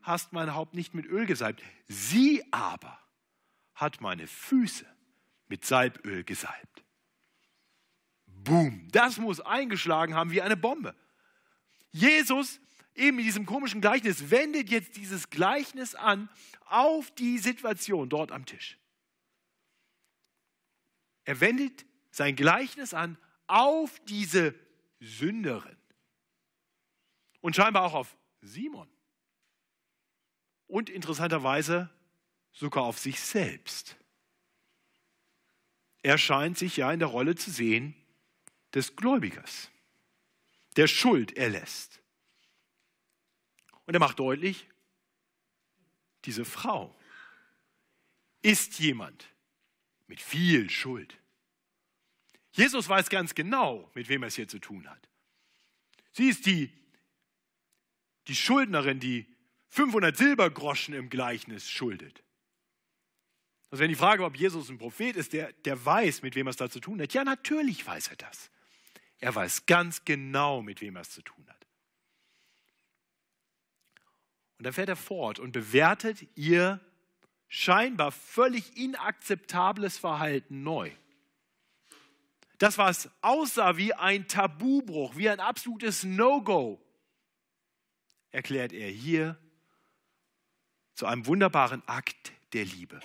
hast 0.02 0.34
mein 0.34 0.56
Haupt 0.56 0.74
nicht 0.74 0.96
mit 0.96 1.06
Öl 1.06 1.28
gesalbt. 1.28 1.62
Sie 1.88 2.44
aber 2.52 3.00
hat 3.76 4.02
meine 4.02 4.26
Füße 4.26 4.88
mit 5.50 5.66
Salböl 5.66 6.24
gesalbt. 6.24 6.84
Boom, 8.26 8.88
das 8.92 9.20
muss 9.20 9.40
eingeschlagen 9.40 10.16
haben 10.16 10.32
wie 10.32 10.42
eine 10.42 10.58
Bombe. 10.58 10.96
Jesus, 11.92 12.60
eben 12.96 13.20
in 13.20 13.26
diesem 13.26 13.46
komischen 13.46 13.82
Gleichnis, 13.82 14.32
wendet 14.32 14.72
jetzt 14.72 14.98
dieses 14.98 15.30
Gleichnis 15.30 15.94
an 15.94 16.28
auf 16.66 17.12
die 17.12 17.38
Situation 17.38 18.10
dort 18.10 18.32
am 18.32 18.48
Tisch. 18.48 18.80
Er 21.24 21.40
wendet 21.40 21.86
sein 22.10 22.36
Gleichnis 22.36 22.96
an 22.96 23.20
auf 23.48 24.00
diese 24.06 24.54
Sünderin. 25.00 25.78
Und 27.42 27.56
scheinbar 27.56 27.84
auch 27.84 27.94
auf 27.94 28.18
Simon. 28.42 28.90
Und 30.68 30.90
interessanterweise 30.90 31.90
sogar 32.52 32.84
auf 32.84 33.00
sich 33.00 33.20
selbst. 33.20 33.96
Er 36.04 36.18
scheint 36.18 36.58
sich 36.58 36.78
ja 36.78 36.92
in 36.92 37.00
der 37.00 37.08
Rolle 37.08 37.36
zu 37.36 37.52
sehen 37.52 37.96
des 38.74 38.96
Gläubigers, 38.96 39.70
der 40.76 40.88
Schuld 40.88 41.36
erlässt. 41.38 42.02
Und 43.86 43.94
er 43.94 44.00
macht 44.00 44.20
deutlich, 44.20 44.68
diese 46.26 46.44
Frau 46.44 46.94
ist 48.42 48.80
jemand 48.80 49.26
mit 50.08 50.22
viel 50.22 50.70
Schuld. 50.70 51.18
Jesus 52.58 52.90
weiß 52.90 53.10
ganz 53.10 53.36
genau, 53.36 53.90
mit 53.94 54.10
wem 54.10 54.24
er 54.24 54.28
es 54.28 54.36
hier 54.36 54.48
zu 54.48 54.58
tun 54.58 54.90
hat. 54.90 55.08
Sie 56.12 56.28
ist 56.28 56.48
die, 56.48 56.72
die 58.28 58.36
Schuldnerin, 58.36 59.00
die 59.00 59.28
500 59.70 60.18
Silbergroschen 60.18 60.96
im 60.96 61.10
Gleichnis 61.10 61.70
schuldet. 61.70 62.24
Also 63.70 63.84
wenn 63.84 63.90
die 63.90 63.96
Frage, 63.96 64.24
ob 64.24 64.36
Jesus 64.36 64.70
ein 64.70 64.80
Prophet 64.80 65.16
ist, 65.16 65.34
der, 65.34 65.54
der 65.54 65.86
weiß, 65.86 66.24
mit 66.24 66.36
wem 66.36 66.48
er 66.48 66.50
es 66.52 66.58
da 66.58 66.68
zu 66.68 66.80
tun 66.80 67.00
hat. 67.00 67.14
Ja, 67.14 67.24
natürlich 67.24 67.86
weiß 67.86 68.08
er 68.08 68.16
das. 68.16 68.50
Er 69.20 69.36
weiß 69.36 69.68
ganz 69.68 70.04
genau, 70.04 70.64
mit 70.64 70.82
wem 70.82 70.96
er 70.96 71.02
es 71.02 71.12
zu 71.12 71.22
tun 71.22 71.46
hat. 71.48 71.68
Und 74.58 74.66
dann 74.66 74.74
fährt 74.74 74.90
er 74.90 74.96
fort 74.96 75.38
und 75.38 75.52
bewertet 75.52 76.26
ihr 76.34 76.80
scheinbar 77.48 78.12
völlig 78.12 78.78
inakzeptables 78.78 80.00
Verhalten 80.00 80.64
neu. 80.64 80.92
Das, 82.58 82.78
was 82.78 83.10
aussah 83.22 83.78
wie 83.78 83.94
ein 83.94 84.28
Tabubruch, 84.28 85.16
wie 85.16 85.30
ein 85.30 85.40
absolutes 85.40 86.04
No-Go, 86.04 86.82
erklärt 88.32 88.74
er 88.74 88.90
hier 88.90 89.38
zu 90.96 91.06
einem 91.06 91.26
wunderbaren 91.28 91.88
Akt 91.88 92.32
der 92.54 92.66
Liebe. 92.66 93.00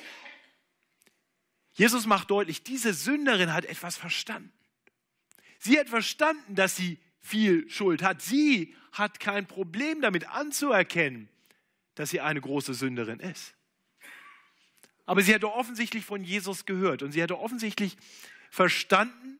Jesus 1.75 2.06
macht 2.06 2.30
deutlich, 2.30 2.62
diese 2.62 2.94
Sünderin 2.94 3.52
hat 3.52 3.64
etwas 3.64 3.97
verstanden. 3.97 4.52
Sie 5.59 5.78
hat 5.78 5.88
verstanden, 5.88 6.54
dass 6.54 6.76
sie 6.76 6.99
viel 7.21 7.68
Schuld 7.71 8.02
hat. 8.02 8.21
Sie 8.21 8.75
hat 8.92 9.21
kein 9.21 9.47
Problem 9.47 10.00
damit 10.00 10.28
anzuerkennen, 10.28 11.28
dass 11.94 12.11
sie 12.11 12.21
eine 12.21 12.40
große 12.40 12.75
Sünderin 12.75 13.21
ist. 13.21 13.54
Aber 15.06 15.23
sie 15.23 15.35
hatte 15.35 15.52
offensichtlich 15.52 16.04
von 16.04 16.25
Jesus 16.25 16.66
gehört 16.66 17.02
und 17.02 17.12
sie 17.12 17.23
hatte 17.23 17.38
offensichtlich 17.38 17.97
verstanden, 18.50 19.32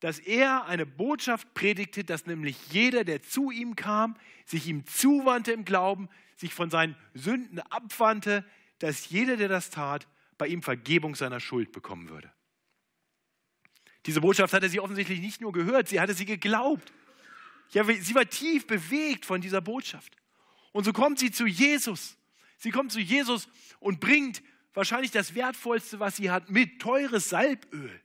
dass 0.00 0.18
er 0.18 0.66
eine 0.66 0.86
Botschaft 0.86 1.54
predigte, 1.54 2.04
dass 2.04 2.26
nämlich 2.26 2.56
jeder, 2.70 3.04
der 3.04 3.22
zu 3.22 3.50
ihm 3.50 3.74
kam, 3.76 4.16
sich 4.44 4.66
ihm 4.66 4.86
zuwandte 4.86 5.52
im 5.52 5.64
Glauben, 5.64 6.08
sich 6.36 6.54
von 6.54 6.70
seinen 6.70 6.96
Sünden 7.14 7.58
abwandte, 7.58 8.44
dass 8.78 9.10
jeder, 9.10 9.36
der 9.36 9.48
das 9.48 9.70
tat, 9.70 10.06
bei 10.36 10.46
ihm 10.46 10.62
Vergebung 10.62 11.16
seiner 11.16 11.40
Schuld 11.40 11.72
bekommen 11.72 12.08
würde. 12.08 12.30
Diese 14.06 14.20
Botschaft 14.20 14.54
hatte 14.54 14.68
sie 14.68 14.78
offensichtlich 14.78 15.20
nicht 15.20 15.40
nur 15.40 15.52
gehört, 15.52 15.88
sie 15.88 16.00
hatte 16.00 16.14
sie 16.14 16.24
geglaubt. 16.24 16.92
Ja, 17.70 17.84
sie 17.84 18.14
war 18.14 18.24
tief 18.24 18.66
bewegt 18.66 19.26
von 19.26 19.40
dieser 19.40 19.60
Botschaft. 19.60 20.14
Und 20.72 20.84
so 20.84 20.92
kommt 20.92 21.18
sie 21.18 21.32
zu 21.32 21.46
Jesus. 21.46 22.16
Sie 22.56 22.70
kommt 22.70 22.92
zu 22.92 23.00
Jesus 23.00 23.48
und 23.80 24.00
bringt 24.00 24.42
wahrscheinlich 24.74 25.10
das 25.10 25.34
Wertvollste, 25.34 25.98
was 25.98 26.16
sie 26.16 26.30
hat, 26.30 26.50
mit 26.50 26.80
teures 26.80 27.28
Salböl 27.28 28.00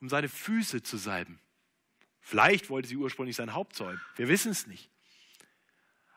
um 0.00 0.08
seine 0.08 0.28
Füße 0.28 0.82
zu 0.82 0.96
salben. 0.96 1.40
Vielleicht 2.20 2.70
wollte 2.70 2.88
sie 2.88 2.96
ursprünglich 2.96 3.36
sein 3.36 3.54
Haupt 3.54 3.76
säuben. 3.76 4.00
Wir 4.16 4.28
wissen 4.28 4.50
es 4.50 4.66
nicht. 4.66 4.90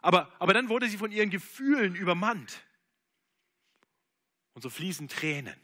Aber, 0.01 0.31
aber 0.39 0.53
dann 0.53 0.69
wurde 0.69 0.88
sie 0.88 0.98
von 0.98 1.12
ihren 1.12 1.29
Gefühlen 1.29 1.96
übermannt. 1.96 2.62
Und 4.53 4.62
so 4.62 4.69
fließen 4.69 5.07
Tränen. 5.07 5.60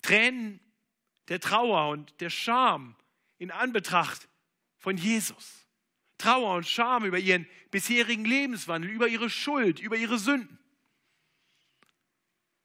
Tränen 0.00 0.60
der 1.28 1.40
Trauer 1.40 1.90
und 1.90 2.20
der 2.20 2.30
Scham 2.30 2.96
in 3.38 3.50
Anbetracht 3.50 4.28
von 4.78 4.96
Jesus. 4.96 5.66
Trauer 6.18 6.56
und 6.56 6.66
Scham 6.66 7.04
über 7.04 7.18
ihren 7.18 7.46
bisherigen 7.70 8.24
Lebenswandel, 8.24 8.90
über 8.90 9.08
ihre 9.08 9.28
Schuld, 9.28 9.80
über 9.80 9.96
ihre 9.96 10.18
Sünden. 10.18 10.58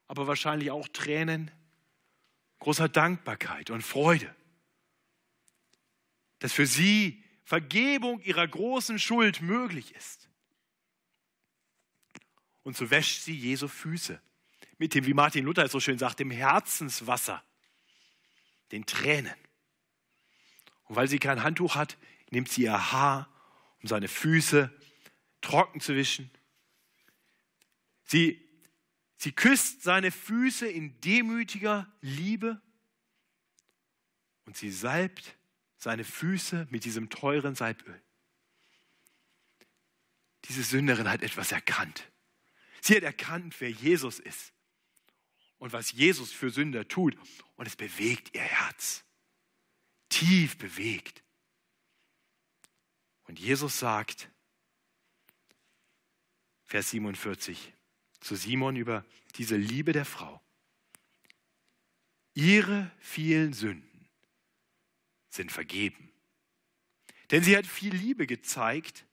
Aber 0.06 0.26
wahrscheinlich 0.26 0.70
auch 0.70 0.88
Tränen 0.88 1.50
großer 2.58 2.88
Dankbarkeit 2.88 3.70
und 3.70 3.82
Freude, 3.82 4.34
dass 6.40 6.52
für 6.52 6.66
sie 6.66 7.22
Vergebung 7.44 8.20
ihrer 8.20 8.46
großen 8.46 8.98
Schuld 8.98 9.40
möglich 9.40 9.94
ist. 9.94 10.28
Und 12.62 12.76
so 12.76 12.90
wäscht 12.90 13.22
sie 13.22 13.34
Jesu 13.34 13.68
Füße 13.68 14.20
mit 14.76 14.94
dem, 14.94 15.06
wie 15.06 15.14
Martin 15.14 15.44
Luther 15.44 15.64
es 15.64 15.72
so 15.72 15.80
schön 15.80 15.98
sagt, 15.98 16.20
dem 16.20 16.30
Herzenswasser, 16.30 17.42
den 18.70 18.86
Tränen. 18.86 19.34
Und 20.84 20.96
weil 20.96 21.08
sie 21.08 21.18
kein 21.18 21.42
Handtuch 21.42 21.74
hat, 21.74 21.96
nimmt 22.30 22.50
sie 22.50 22.62
ihr 22.62 22.92
Haar, 22.92 23.28
um 23.82 23.88
seine 23.88 24.08
Füße 24.08 24.70
trocken 25.40 25.80
zu 25.80 25.94
wischen. 25.94 26.30
Sie 28.04 28.47
Sie 29.18 29.32
küsst 29.32 29.82
seine 29.82 30.12
Füße 30.12 30.68
in 30.68 31.00
demütiger 31.00 31.92
Liebe 32.00 32.62
und 34.44 34.56
sie 34.56 34.70
salbt 34.70 35.36
seine 35.76 36.04
Füße 36.04 36.68
mit 36.70 36.84
diesem 36.84 37.10
teuren 37.10 37.56
Salböl. 37.56 38.00
Diese 40.44 40.62
Sünderin 40.62 41.10
hat 41.10 41.22
etwas 41.22 41.50
erkannt. 41.52 42.10
Sie 42.80 42.94
hat 42.96 43.02
erkannt, 43.02 43.60
wer 43.60 43.70
Jesus 43.70 44.20
ist 44.20 44.52
und 45.58 45.72
was 45.72 45.90
Jesus 45.90 46.32
für 46.32 46.50
Sünder 46.50 46.86
tut. 46.86 47.16
Und 47.56 47.66
es 47.66 47.74
bewegt 47.74 48.34
ihr 48.34 48.40
Herz. 48.40 49.04
Tief 50.08 50.56
bewegt. 50.58 51.24
Und 53.24 53.38
Jesus 53.38 53.80
sagt, 53.80 54.30
Vers 56.64 56.90
47, 56.90 57.74
zu 58.20 58.36
Simon 58.36 58.76
über 58.76 59.04
diese 59.36 59.56
Liebe 59.56 59.92
der 59.92 60.04
Frau. 60.04 60.40
Ihre 62.34 62.90
vielen 62.98 63.52
Sünden 63.52 64.08
sind 65.28 65.52
vergeben. 65.52 66.12
Denn 67.30 67.42
sie 67.42 67.56
hat 67.56 67.66
viel 67.66 67.94
Liebe 67.94 68.26
gezeigt. 68.26 69.04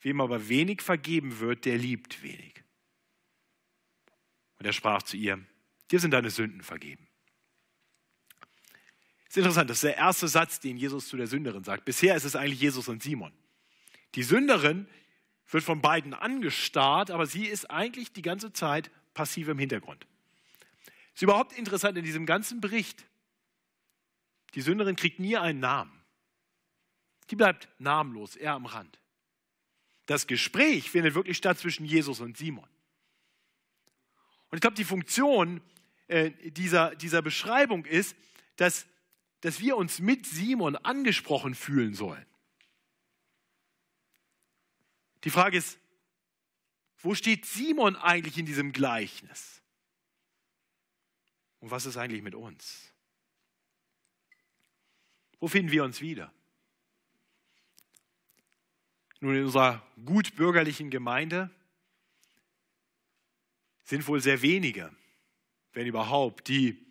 Wem 0.00 0.20
aber 0.20 0.48
wenig 0.48 0.82
vergeben 0.82 1.38
wird, 1.40 1.64
der 1.64 1.78
liebt 1.78 2.22
wenig. 2.22 2.62
Und 4.58 4.66
er 4.66 4.72
sprach 4.72 5.02
zu 5.02 5.16
ihr, 5.16 5.44
dir 5.90 6.00
sind 6.00 6.12
deine 6.12 6.30
Sünden 6.30 6.62
vergeben. 6.62 7.06
Das 9.24 9.30
ist 9.30 9.36
interessant, 9.38 9.70
das 9.70 9.78
ist 9.78 9.84
der 9.84 9.96
erste 9.96 10.28
Satz, 10.28 10.60
den 10.60 10.76
Jesus 10.76 11.08
zu 11.08 11.16
der 11.16 11.26
Sünderin 11.26 11.64
sagt. 11.64 11.84
Bisher 11.84 12.16
ist 12.16 12.24
es 12.24 12.36
eigentlich 12.36 12.60
Jesus 12.60 12.88
und 12.88 13.02
Simon. 13.02 13.32
Die 14.14 14.22
Sünderin 14.22 14.88
wird 15.48 15.64
von 15.64 15.80
beiden 15.80 16.14
angestarrt, 16.14 17.10
aber 17.10 17.26
sie 17.26 17.46
ist 17.46 17.70
eigentlich 17.70 18.12
die 18.12 18.22
ganze 18.22 18.52
Zeit 18.52 18.90
passiv 19.14 19.48
im 19.48 19.58
Hintergrund. 19.58 20.06
Ist 21.14 21.22
überhaupt 21.22 21.52
interessant 21.56 21.96
in 21.96 22.04
diesem 22.04 22.26
ganzen 22.26 22.60
Bericht. 22.60 23.06
Die 24.54 24.60
Sünderin 24.60 24.96
kriegt 24.96 25.18
nie 25.18 25.36
einen 25.36 25.60
Namen. 25.60 25.92
Die 27.30 27.36
bleibt 27.36 27.68
namenlos, 27.78 28.36
eher 28.36 28.52
am 28.52 28.66
Rand. 28.66 28.98
Das 30.06 30.26
Gespräch 30.26 30.90
findet 30.90 31.14
wirklich 31.14 31.36
statt 31.36 31.58
zwischen 31.58 31.84
Jesus 31.84 32.20
und 32.20 32.36
Simon. 32.36 32.68
Und 34.50 34.56
ich 34.56 34.60
glaube, 34.60 34.76
die 34.76 34.84
Funktion 34.84 35.60
äh, 36.06 36.30
dieser, 36.50 36.94
dieser 36.94 37.22
Beschreibung 37.22 37.84
ist, 37.84 38.16
dass, 38.56 38.86
dass 39.40 39.60
wir 39.60 39.76
uns 39.76 39.98
mit 39.98 40.26
Simon 40.26 40.76
angesprochen 40.76 41.54
fühlen 41.54 41.94
sollen. 41.94 42.24
Die 45.26 45.30
Frage 45.30 45.58
ist, 45.58 45.80
wo 46.98 47.16
steht 47.16 47.46
Simon 47.46 47.96
eigentlich 47.96 48.38
in 48.38 48.46
diesem 48.46 48.70
Gleichnis? 48.70 49.60
Und 51.58 51.72
was 51.72 51.84
ist 51.84 51.96
eigentlich 51.96 52.22
mit 52.22 52.36
uns? 52.36 52.92
Wo 55.40 55.48
finden 55.48 55.72
wir 55.72 55.82
uns 55.82 56.00
wieder? 56.00 56.32
Nun, 59.18 59.34
in 59.34 59.44
unserer 59.46 59.84
gutbürgerlichen 60.04 60.90
Gemeinde 60.90 61.50
sind 63.82 64.06
wohl 64.06 64.20
sehr 64.20 64.42
wenige, 64.42 64.94
wenn 65.72 65.88
überhaupt, 65.88 66.46
die 66.46 66.86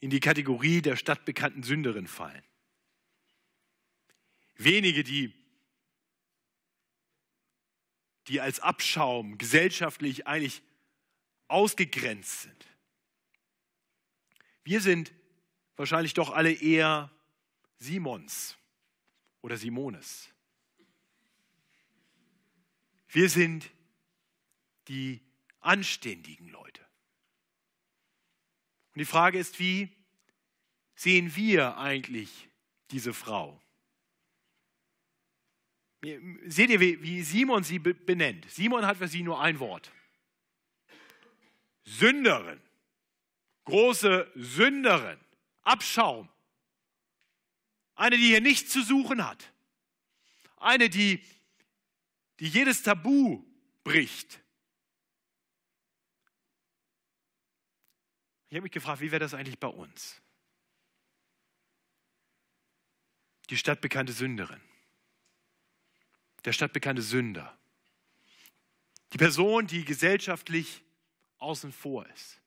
in 0.00 0.08
die 0.08 0.20
Kategorie 0.20 0.80
der 0.80 0.96
stadtbekannten 0.96 1.62
Sünderin 1.62 2.06
fallen. 2.06 2.42
Wenige, 4.54 5.04
die, 5.04 5.34
die 8.28 8.40
als 8.40 8.60
Abschaum 8.60 9.38
gesellschaftlich 9.38 10.26
eigentlich 10.26 10.62
ausgegrenzt 11.48 12.42
sind. 12.42 12.66
Wir 14.64 14.80
sind 14.80 15.12
wahrscheinlich 15.76 16.14
doch 16.14 16.30
alle 16.30 16.52
eher 16.52 17.10
Simons 17.78 18.56
oder 19.42 19.56
Simones. 19.56 20.30
Wir 23.08 23.28
sind 23.28 23.70
die 24.88 25.20
anständigen 25.60 26.48
Leute. 26.48 26.80
Und 28.94 29.00
die 29.00 29.04
Frage 29.04 29.38
ist, 29.38 29.58
wie 29.58 29.94
sehen 30.94 31.34
wir 31.36 31.78
eigentlich 31.78 32.48
diese 32.90 33.12
Frau? 33.12 33.60
Seht 36.46 36.70
ihr, 36.70 36.80
wie 36.80 37.22
Simon 37.22 37.64
sie 37.64 37.78
benennt? 37.78 38.50
Simon 38.50 38.86
hat 38.86 38.98
für 38.98 39.08
sie 39.08 39.22
nur 39.22 39.40
ein 39.40 39.58
Wort. 39.58 39.90
Sünderin. 41.84 42.60
Große 43.64 44.30
Sünderin. 44.34 45.18
Abschaum. 45.62 46.28
Eine, 47.94 48.16
die 48.16 48.26
hier 48.26 48.40
nichts 48.40 48.70
zu 48.70 48.82
suchen 48.82 49.26
hat. 49.26 49.52
Eine, 50.56 50.90
die, 50.90 51.22
die 52.40 52.48
jedes 52.48 52.82
Tabu 52.82 53.44
bricht. 53.82 54.40
Ich 58.48 58.56
habe 58.56 58.62
mich 58.62 58.72
gefragt, 58.72 59.00
wie 59.00 59.10
wäre 59.10 59.20
das 59.20 59.34
eigentlich 59.34 59.58
bei 59.58 59.68
uns? 59.68 60.20
Die 63.50 63.56
stadtbekannte 63.56 64.12
Sünderin, 64.12 64.60
der 66.44 66.52
stadtbekannte 66.52 67.02
Sünder, 67.02 67.56
die 69.12 69.18
Person, 69.18 69.66
die 69.66 69.84
gesellschaftlich 69.84 70.82
außen 71.38 71.72
vor 71.72 72.06
ist, 72.08 72.40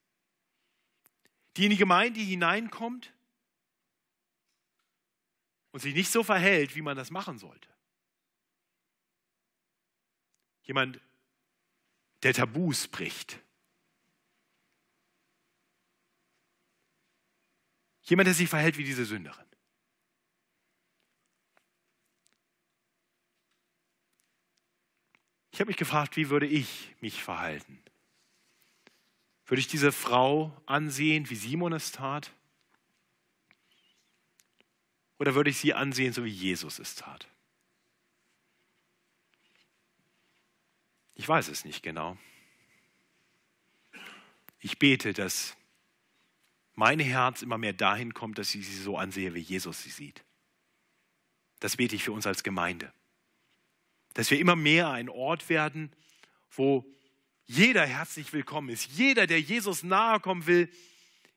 die 1.56 1.66
in 1.66 1.72
die 1.72 1.78
Gemeinde 1.78 2.20
hineinkommt 2.20 3.14
und 5.72 5.80
sich 5.80 5.94
nicht 5.94 6.12
so 6.12 6.24
verhält, 6.24 6.76
wie 6.76 6.82
man 6.82 6.98
das 6.98 7.12
machen 7.12 7.38
sollte. 7.38 7.70
Jemand, 10.64 11.00
der 12.24 12.34
Tabus 12.34 12.88
bricht, 12.88 13.40
Jemand, 18.08 18.28
der 18.28 18.34
sich 18.34 18.48
verhält 18.48 18.78
wie 18.78 18.86
diese 18.86 19.06
Sünderin. 19.06 19.47
Ich 25.58 25.60
habe 25.60 25.70
mich 25.70 25.78
gefragt, 25.78 26.18
wie 26.18 26.30
würde 26.30 26.46
ich 26.46 26.94
mich 27.02 27.24
verhalten? 27.24 27.82
Würde 29.48 29.60
ich 29.60 29.68
diese 29.68 29.92
Frau 29.92 30.56
ansehen, 30.68 31.32
wie 31.32 31.36
Simon 31.36 31.74
es 31.74 31.92
tat? 31.92 32.32
Oder 35.18 35.34
würde 35.34 35.50
ich 35.50 35.58
sie 35.58 35.74
ansehen, 35.74 36.14
so 36.14 36.24
wie 36.24 36.30
Jesus 36.30 36.78
es 36.78 36.94
tat? 36.94 37.28
Ich 41.16 41.28
weiß 41.28 41.48
es 41.48 41.66
nicht 41.66 41.82
genau. 41.82 42.20
Ich 44.60 44.78
bete, 44.78 45.12
dass 45.12 45.58
mein 46.76 47.00
Herz 47.00 47.42
immer 47.42 47.58
mehr 47.58 47.74
dahin 47.74 48.14
kommt, 48.14 48.38
dass 48.38 48.54
ich 48.54 48.68
sie 48.68 48.78
so 48.78 48.96
ansehe, 48.96 49.34
wie 49.34 49.40
Jesus 49.40 49.82
sie 49.82 49.90
sieht. 49.90 50.24
Das 51.60 51.78
bete 51.78 51.96
ich 51.96 52.04
für 52.04 52.12
uns 52.12 52.28
als 52.28 52.44
Gemeinde. 52.44 52.94
Dass 54.18 54.32
wir 54.32 54.40
immer 54.40 54.56
mehr 54.56 54.90
ein 54.90 55.10
Ort 55.10 55.48
werden, 55.48 55.92
wo 56.50 56.92
jeder 57.46 57.86
herzlich 57.86 58.34
willkommen 58.34 58.70
ist. 58.70 58.86
Jeder, 58.86 59.28
der 59.28 59.40
Jesus 59.40 59.84
nahe 59.84 60.20
kommen 60.20 60.48
will, 60.48 60.72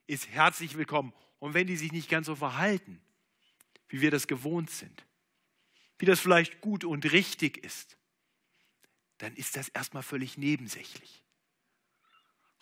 ist 0.07 0.27
herzlich 0.29 0.75
willkommen. 0.75 1.13
Und 1.37 1.53
wenn 1.53 1.67
die 1.67 1.77
sich 1.77 1.91
nicht 1.91 2.09
ganz 2.09 2.25
so 2.25 2.35
verhalten, 2.35 2.99
wie 3.87 4.01
wir 4.01 4.09
das 4.09 4.25
gewohnt 4.25 4.71
sind, 4.71 5.05
wie 5.99 6.07
das 6.07 6.19
vielleicht 6.19 6.59
gut 6.59 6.83
und 6.83 7.11
richtig 7.11 7.63
ist, 7.63 7.97
dann 9.19 9.35
ist 9.35 9.57
das 9.57 9.69
erstmal 9.69 10.01
völlig 10.01 10.39
nebensächlich. 10.39 11.21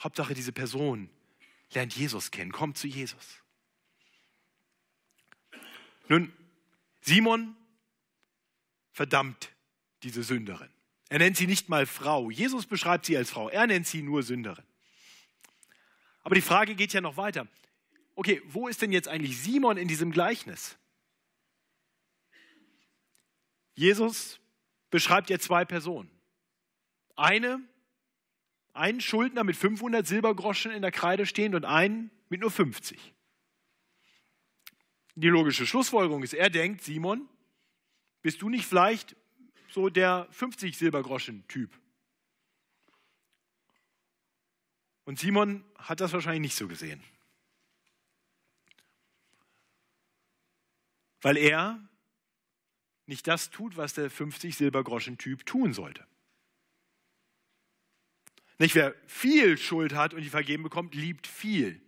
Hauptsache, 0.01 0.33
diese 0.33 0.51
Person 0.51 1.09
lernt 1.71 1.95
Jesus 1.95 2.29
kennen, 2.29 2.51
kommt 2.51 2.77
zu 2.77 2.87
Jesus. 2.87 3.41
Nun, 6.09 6.33
Simon 6.99 7.55
verdammt 8.91 9.53
diese 10.03 10.23
Sünderin. 10.23 10.69
Er 11.09 11.19
nennt 11.19 11.37
sie 11.37 11.47
nicht 11.47 11.69
mal 11.69 11.85
Frau. 11.85 12.29
Jesus 12.29 12.65
beschreibt 12.65 13.05
sie 13.05 13.17
als 13.17 13.31
Frau. 13.31 13.49
Er 13.49 13.67
nennt 13.67 13.87
sie 13.87 14.01
nur 14.01 14.23
Sünderin. 14.23 14.65
Aber 16.23 16.35
die 16.35 16.41
Frage 16.41 16.75
geht 16.75 16.93
ja 16.93 17.01
noch 17.01 17.17
weiter. 17.17 17.47
Okay, 18.15 18.41
wo 18.45 18.67
ist 18.67 18.81
denn 18.81 18.91
jetzt 18.91 19.07
eigentlich 19.07 19.39
Simon 19.41 19.77
in 19.77 19.87
diesem 19.87 20.11
Gleichnis? 20.11 20.77
Jesus 23.73 24.39
beschreibt 24.89 25.29
ja 25.29 25.39
zwei 25.39 25.65
Personen. 25.65 26.11
Eine 27.15 27.61
einen 28.73 29.01
Schuldner 29.01 29.43
mit 29.43 29.57
500 29.57 30.07
Silbergroschen 30.07 30.71
in 30.71 30.81
der 30.81 30.91
Kreide 30.91 31.25
stehend 31.25 31.55
und 31.55 31.65
einen 31.65 32.11
mit 32.29 32.41
nur 32.41 32.51
50. 32.51 32.97
Die 35.15 35.27
logische 35.27 35.67
Schlussfolgerung 35.67 36.23
ist, 36.23 36.33
er 36.33 36.49
denkt, 36.49 36.81
Simon, 36.83 37.27
bist 38.21 38.41
du 38.41 38.49
nicht 38.49 38.65
vielleicht 38.65 39.15
so 39.71 39.89
der 39.89 40.27
50 40.31 40.77
Silbergroschen-Typ? 40.77 41.71
Und 45.05 45.19
Simon 45.19 45.63
hat 45.75 46.01
das 46.01 46.13
wahrscheinlich 46.13 46.41
nicht 46.41 46.55
so 46.55 46.67
gesehen. 46.67 47.03
weil 51.21 51.37
er 51.37 51.79
nicht 53.05 53.27
das 53.27 53.49
tut, 53.49 53.77
was 53.77 53.93
der 53.93 54.09
50 54.09 54.55
Silbergroschen-Typ 54.55 55.45
tun 55.45 55.73
sollte. 55.73 56.05
Nicht 58.57 58.75
wer 58.75 58.93
viel 59.07 59.57
Schuld 59.57 59.93
hat 59.93 60.13
und 60.13 60.21
die 60.21 60.29
vergeben 60.29 60.63
bekommt, 60.63 60.93
liebt 60.93 61.27
viel. 61.27 61.81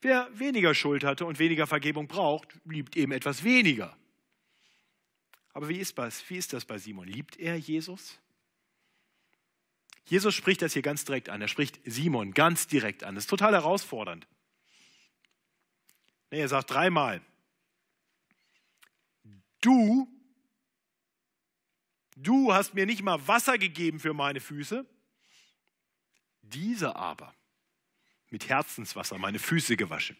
Wer 0.00 0.28
weniger 0.38 0.74
Schuld 0.74 1.04
hatte 1.04 1.26
und 1.26 1.38
weniger 1.38 1.66
Vergebung 1.66 2.08
braucht, 2.08 2.58
liebt 2.64 2.96
eben 2.96 3.12
etwas 3.12 3.44
weniger. 3.44 3.96
Aber 5.54 5.68
wie 5.68 5.78
ist 5.78 5.96
das? 5.96 6.28
Wie 6.28 6.36
ist 6.36 6.52
das 6.52 6.64
bei 6.64 6.78
Simon? 6.78 7.06
Liebt 7.06 7.38
er 7.38 7.56
Jesus? 7.56 8.18
Jesus 10.04 10.34
spricht 10.34 10.60
das 10.60 10.74
hier 10.74 10.82
ganz 10.82 11.04
direkt 11.04 11.28
an. 11.28 11.40
Er 11.40 11.48
spricht 11.48 11.80
Simon 11.84 12.34
ganz 12.34 12.66
direkt 12.66 13.04
an. 13.04 13.14
Das 13.14 13.24
ist 13.24 13.30
total 13.30 13.54
herausfordernd. 13.54 14.26
er 16.30 16.48
sagt 16.48 16.70
dreimal, 16.70 17.22
du, 19.60 20.08
du 22.16 22.52
hast 22.52 22.74
mir 22.74 22.84
nicht 22.84 23.02
mal 23.02 23.26
Wasser 23.26 23.56
gegeben 23.56 24.00
für 24.00 24.12
meine 24.12 24.40
Füße, 24.40 24.84
diese 26.42 26.96
aber 26.96 27.32
mit 28.28 28.48
Herzenswasser 28.48 29.16
meine 29.18 29.38
Füße 29.38 29.76
gewaschen. 29.76 30.16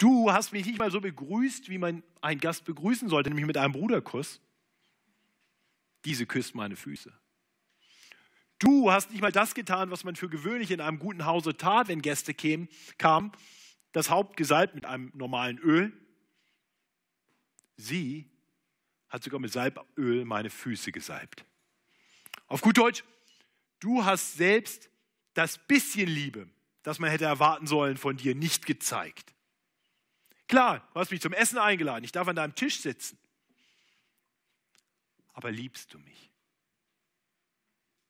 Du 0.00 0.32
hast 0.32 0.52
mich 0.52 0.64
nicht 0.64 0.78
mal 0.78 0.90
so 0.90 0.98
begrüßt, 1.02 1.68
wie 1.68 1.76
man 1.76 2.02
einen 2.22 2.40
Gast 2.40 2.64
begrüßen 2.64 3.10
sollte, 3.10 3.28
nämlich 3.28 3.46
mit 3.46 3.58
einem 3.58 3.74
Bruderkuss. 3.74 4.40
Diese 6.06 6.24
küsst 6.24 6.54
meine 6.54 6.74
Füße. 6.74 7.12
Du 8.58 8.90
hast 8.90 9.10
nicht 9.10 9.20
mal 9.20 9.30
das 9.30 9.54
getan, 9.54 9.90
was 9.90 10.02
man 10.02 10.16
für 10.16 10.30
gewöhnlich 10.30 10.70
in 10.70 10.80
einem 10.80 10.98
guten 10.98 11.26
Hause 11.26 11.54
tat, 11.54 11.88
wenn 11.88 12.00
Gäste 12.00 12.32
kämen, 12.32 12.70
kamen, 12.96 13.30
das 13.92 14.08
Haupt 14.08 14.38
gesalbt 14.38 14.74
mit 14.74 14.86
einem 14.86 15.12
normalen 15.14 15.58
Öl. 15.58 15.92
Sie 17.76 18.30
hat 19.10 19.22
sogar 19.22 19.38
mit 19.38 19.52
Salböl 19.52 20.24
meine 20.24 20.48
Füße 20.48 20.92
gesalbt. 20.92 21.44
Auf 22.46 22.62
gut 22.62 22.78
Deutsch, 22.78 23.04
du 23.80 24.02
hast 24.06 24.38
selbst 24.38 24.88
das 25.34 25.58
bisschen 25.58 26.08
Liebe, 26.08 26.48
das 26.84 27.00
man 27.00 27.10
hätte 27.10 27.26
erwarten 27.26 27.66
sollen 27.66 27.98
von 27.98 28.16
dir, 28.16 28.34
nicht 28.34 28.64
gezeigt. 28.64 29.34
Klar, 30.50 30.86
du 30.92 31.00
hast 31.00 31.10
mich 31.10 31.20
zum 31.20 31.32
Essen 31.32 31.58
eingeladen, 31.58 32.04
ich 32.04 32.12
darf 32.12 32.28
an 32.28 32.36
deinem 32.36 32.54
Tisch 32.54 32.80
sitzen. 32.80 33.18
Aber 35.32 35.50
liebst 35.50 35.94
du 35.94 35.98
mich? 35.98 36.30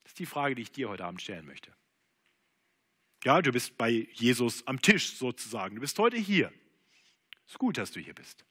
Das 0.02 0.12
ist 0.12 0.18
die 0.18 0.26
Frage, 0.26 0.54
die 0.54 0.62
ich 0.62 0.72
dir 0.72 0.88
heute 0.88 1.04
Abend 1.04 1.22
stellen 1.22 1.46
möchte. 1.46 1.72
Ja, 3.22 3.42
du 3.42 3.52
bist 3.52 3.76
bei 3.76 4.08
Jesus 4.12 4.66
am 4.66 4.80
Tisch 4.80 5.16
sozusagen. 5.16 5.74
Du 5.74 5.80
bist 5.82 5.98
heute 5.98 6.16
hier. 6.16 6.52
Es 7.46 7.52
ist 7.52 7.58
gut, 7.58 7.76
dass 7.76 7.92
du 7.92 8.00
hier 8.00 8.14
bist. 8.14 8.44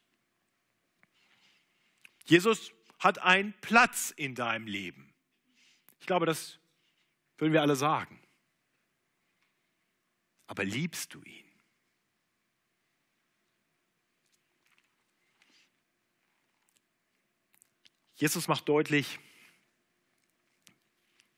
Jesus 2.25 2.71
hat 2.99 3.17
einen 3.19 3.53
Platz 3.59 4.13
in 4.15 4.35
deinem 4.35 4.67
Leben. 4.67 5.11
Ich 5.99 6.05
glaube, 6.05 6.27
das 6.27 6.59
würden 7.37 7.53
wir 7.53 7.61
alle 7.61 7.75
sagen 7.75 8.19
aber 10.49 10.65
liebst 10.65 11.13
du 11.13 11.21
ihn? 11.21 11.48
Jesus 18.19 18.49
macht 18.49 18.67
deutlich, 18.67 19.17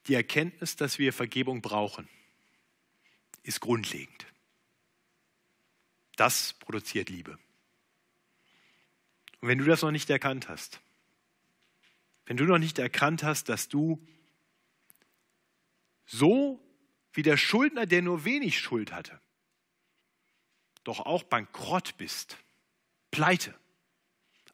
die 0.08 0.16
Erkenntnis, 0.16 0.76
dass 0.76 0.98
wir 0.98 1.14
Vergebung 1.14 1.62
brauchen, 1.62 2.10
ist 3.44 3.60
grundlegend. 3.60 4.26
Das 6.16 6.54
produziert 6.54 7.10
Liebe. 7.10 7.38
Und 9.42 9.48
wenn 9.48 9.60
du 9.60 9.66
das 9.66 9.84
noch 9.84 9.92
nicht 9.92 10.10
erkannt 10.10 10.50
hast, 10.50 10.82
wenn 12.26 12.38
du 12.38 12.46
noch 12.46 12.58
nicht 12.58 12.80
erkannt 12.80 13.24
hast, 13.24 13.48
dass 13.50 13.68
du 13.68 14.04
so 16.06 16.60
wie 17.14 17.22
der 17.22 17.38
Schuldner, 17.38 17.86
der 17.86 18.02
nur 18.02 18.26
wenig 18.26 18.60
Schuld 18.60 18.92
hatte, 18.92 19.22
doch 20.84 21.00
auch 21.00 21.24
bankrott 21.24 21.96
bist, 21.98 22.38
pleite, 23.12 23.54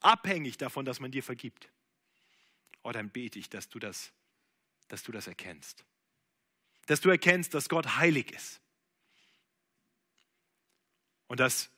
abhängig 0.01 0.57
davon, 0.57 0.83
dass 0.83 0.99
man 0.99 1.11
dir 1.11 1.23
vergibt. 1.23 1.69
Oh, 2.88 2.93
dann 2.93 3.10
bete 3.10 3.38
ich, 3.38 3.50
dass 3.50 3.67
du 3.67 3.80
das, 3.80 4.13
dass 4.88 5.04
du 5.04 5.12
das 5.12 5.28
erkennst. 5.28 5.84
Dass 6.86 7.02
du 7.02 7.10
erkennst, 7.10 7.54
dass 7.54 7.67
Gott 7.67 7.97
heilig 7.97 8.32
ist. 8.32 8.62
Und 11.28 11.41
dass 11.41 11.69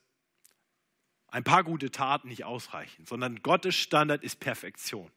ein 1.30 1.44
paar 1.44 1.64
gute 1.64 1.90
Taten 1.90 2.28
nicht 2.28 2.44
ausreichen, 2.44 3.08
sondern 3.08 3.42
Gottes 3.42 3.76
Standard 3.76 4.24
ist 4.24 4.40
Perfektion. 4.40 5.12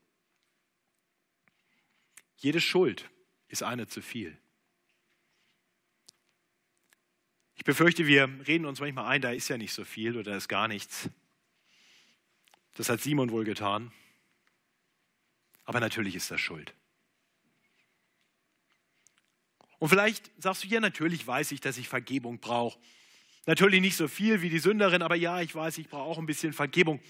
Jede 2.38 2.62
Schuld 2.62 3.10
ist 3.48 3.62
eine 3.62 3.86
zu 3.86 4.00
viel. 4.00 4.40
Ich 7.54 7.64
befürchte, 7.64 8.06
wir 8.06 8.30
reden 8.46 8.64
uns 8.64 8.80
manchmal 8.80 9.08
ein, 9.08 9.20
da 9.20 9.30
ist 9.30 9.48
ja 9.48 9.58
nicht 9.58 9.74
so 9.74 9.84
viel 9.84 10.16
oder 10.16 10.30
da 10.30 10.38
ist 10.38 10.48
gar 10.48 10.68
nichts. 10.68 11.10
Das 12.76 12.88
hat 12.88 13.02
Simon 13.02 13.28
wohl 13.28 13.44
getan. 13.44 13.92
Aber 15.72 15.80
natürlich 15.80 16.14
ist 16.14 16.30
das 16.30 16.40
Schuld. 16.40 16.74
Und 19.78 19.88
vielleicht 19.88 20.30
sagst 20.40 20.62
du, 20.62 20.68
ja, 20.68 20.80
natürlich 20.80 21.26
weiß 21.26 21.52
ich, 21.52 21.60
dass 21.60 21.78
ich 21.78 21.88
Vergebung 21.88 22.38
brauche. 22.38 22.78
Natürlich 23.46 23.80
nicht 23.80 23.96
so 23.96 24.06
viel 24.06 24.42
wie 24.42 24.50
die 24.50 24.60
Sünderin, 24.60 25.02
aber 25.02 25.16
ja, 25.16 25.40
ich 25.40 25.54
weiß, 25.54 25.78
ich 25.78 25.88
brauche 25.88 26.08
auch 26.08 26.18
ein 26.18 26.26
bisschen 26.26 26.52
Vergebung. 26.52 27.00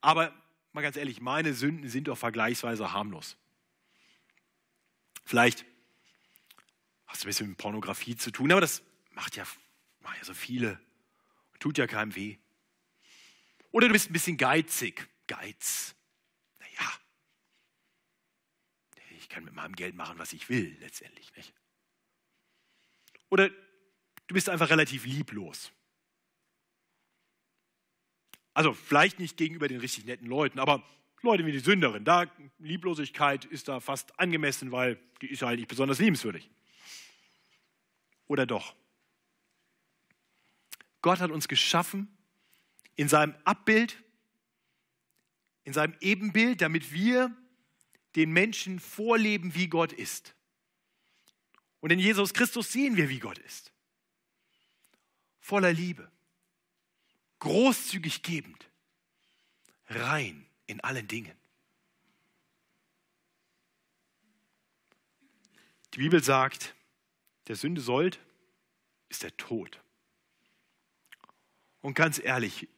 Aber 0.00 0.32
mal 0.72 0.80
ganz 0.80 0.96
ehrlich, 0.96 1.20
meine 1.20 1.54
Sünden 1.54 1.88
sind 1.88 2.08
doch 2.08 2.18
vergleichsweise 2.18 2.92
harmlos. 2.92 3.36
Vielleicht 5.24 5.64
hast 7.06 7.22
du 7.22 7.26
ein 7.26 7.30
bisschen 7.30 7.48
mit 7.50 7.58
Pornografie 7.58 8.16
zu 8.16 8.32
tun, 8.32 8.50
aber 8.50 8.62
das 8.62 8.82
macht 9.12 9.36
ja 9.36 9.44
Machen 10.02 10.16
ja 10.18 10.24
so 10.24 10.34
viele. 10.34 10.80
Tut 11.58 11.78
ja 11.78 11.86
keinem 11.86 12.14
weh. 12.14 12.38
Oder 13.70 13.86
du 13.86 13.92
bist 13.92 14.10
ein 14.10 14.12
bisschen 14.12 14.36
geizig. 14.36 15.08
Geiz. 15.28 15.94
Naja. 16.58 16.92
Ich 19.18 19.21
kann 19.32 19.44
mit 19.44 19.54
meinem 19.54 19.74
Geld 19.74 19.96
machen, 19.96 20.18
was 20.18 20.32
ich 20.32 20.48
will, 20.48 20.76
letztendlich. 20.80 21.34
Nicht? 21.34 21.52
Oder 23.30 23.48
du 23.48 24.34
bist 24.34 24.48
einfach 24.48 24.70
relativ 24.70 25.06
lieblos. 25.06 25.72
Also 28.54 28.74
vielleicht 28.74 29.18
nicht 29.18 29.38
gegenüber 29.38 29.68
den 29.68 29.80
richtig 29.80 30.04
netten 30.04 30.26
Leuten, 30.26 30.58
aber 30.58 30.86
Leute 31.22 31.46
wie 31.46 31.52
die 31.52 31.60
Sünderin, 31.60 32.04
da 32.04 32.30
Lieblosigkeit 32.58 33.44
ist 33.46 33.68
da 33.68 33.80
fast 33.80 34.18
angemessen, 34.18 34.72
weil 34.72 34.98
die 35.22 35.28
ist 35.28 35.42
halt 35.42 35.58
nicht 35.58 35.68
besonders 35.68 35.98
liebenswürdig. 35.98 36.50
Oder 38.26 38.44
doch? 38.44 38.74
Gott 41.00 41.20
hat 41.20 41.30
uns 41.30 41.48
geschaffen 41.48 42.14
in 42.96 43.08
seinem 43.08 43.34
Abbild, 43.44 44.02
in 45.64 45.72
seinem 45.72 45.94
Ebenbild, 46.00 46.60
damit 46.60 46.92
wir 46.92 47.34
den 48.16 48.32
Menschen 48.32 48.80
vorleben, 48.80 49.54
wie 49.54 49.68
Gott 49.68 49.92
ist. 49.92 50.34
Und 51.80 51.90
in 51.90 51.98
Jesus 51.98 52.32
Christus 52.34 52.72
sehen 52.72 52.96
wir, 52.96 53.08
wie 53.08 53.18
Gott 53.18 53.38
ist. 53.38 53.72
Voller 55.40 55.72
Liebe, 55.72 56.10
großzügig 57.40 58.22
gebend, 58.22 58.68
rein 59.88 60.46
in 60.66 60.80
allen 60.80 61.08
Dingen. 61.08 61.36
Die 65.94 65.98
Bibel 65.98 66.22
sagt, 66.22 66.74
der 67.48 67.56
Sünde 67.56 67.80
sollt 67.80 68.20
ist 69.08 69.22
der 69.24 69.36
Tod. 69.36 69.80
Und 71.82 71.94
ganz 71.94 72.18
ehrlich, 72.18 72.68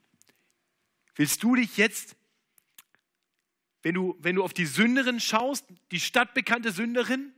willst 1.15 1.43
du 1.43 1.55
dich 1.55 1.77
jetzt, 1.77 2.17
wenn 3.85 3.95
du, 3.95 4.17
wenn 4.19 4.37
du 4.37 4.43
auf 4.43 4.55
die 4.55 4.65
Sünderin 4.65 5.21
schaust, 5.21 5.67
die 5.91 6.01
stadtbekannte 6.01 6.73
Sünderin, 6.73 7.33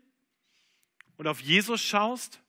und 1.17 1.27
auf 1.27 1.41
Jesus 1.41 1.83
schaust, 1.83 2.41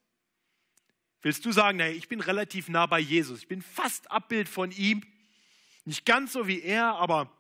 willst 1.22 1.46
du 1.46 1.52
sagen, 1.52 1.78
naja, 1.78 1.94
ich 1.94 2.08
bin 2.08 2.20
relativ 2.20 2.70
nah 2.70 2.86
bei 2.86 3.00
Jesus, 3.00 3.40
ich 3.40 3.48
bin 3.48 3.62
fast 3.62 4.12
Abbild 4.12 4.48
von 4.48 4.72
ihm, 4.72 5.02
nicht 5.84 6.06
ganz 6.06 6.34
so 6.34 6.48
wie 6.48 6.62
er, 6.62 6.96
aber 6.96 7.36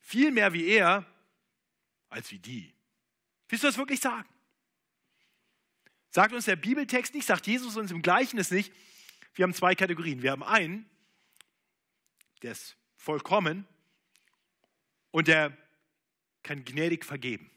viel 0.00 0.32
mehr 0.32 0.52
wie 0.52 0.66
er, 0.66 1.06
als 2.10 2.30
wie 2.30 2.40
die. 2.40 2.74
Willst 3.48 3.64
du 3.64 3.68
das 3.68 3.78
wirklich 3.78 4.00
sagen? 4.00 4.28
Sagt 6.10 6.34
uns 6.34 6.44
der 6.44 6.56
Bibeltext 6.56 7.14
nicht, 7.14 7.26
sagt 7.26 7.46
Jesus 7.46 7.76
uns 7.76 7.90
im 7.90 8.02
Gleichnis 8.02 8.50
nicht. 8.50 8.72
Wir 9.34 9.44
haben 9.44 9.54
zwei 9.54 9.74
Kategorien. 9.74 10.22
Wir 10.22 10.32
haben 10.32 10.42
einen, 10.42 10.90
der 12.42 12.52
ist 12.52 12.76
vollkommen 12.96 13.66
und 15.10 15.28
der 15.28 15.56
kann 16.46 16.64
gnädig 16.64 17.04
vergeben. 17.04 17.50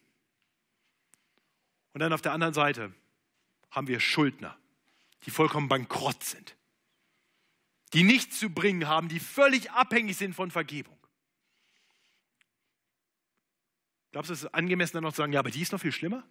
Und 1.93 2.01
dann 2.01 2.11
auf 2.11 2.21
der 2.21 2.33
anderen 2.33 2.53
Seite 2.53 2.93
haben 3.69 3.87
wir 3.87 3.99
Schuldner, 3.99 4.57
die 5.25 5.31
vollkommen 5.31 5.69
bankrott 5.69 6.23
sind, 6.23 6.57
die 7.93 8.03
nichts 8.03 8.39
zu 8.39 8.49
bringen 8.49 8.87
haben, 8.87 9.07
die 9.07 9.19
völlig 9.19 9.71
abhängig 9.71 10.17
sind 10.17 10.33
von 10.33 10.49
Vergebung. 10.49 10.97
Glaubst 14.11 14.29
du, 14.29 14.33
es 14.33 14.43
ist 14.43 14.53
angemessen, 14.55 14.93
dann 14.95 15.03
noch 15.03 15.13
zu 15.13 15.17
sagen, 15.17 15.33
ja, 15.33 15.39
aber 15.39 15.51
die 15.51 15.61
ist 15.61 15.71
noch 15.71 15.81
viel 15.81 15.91
schlimmer? 15.91 16.27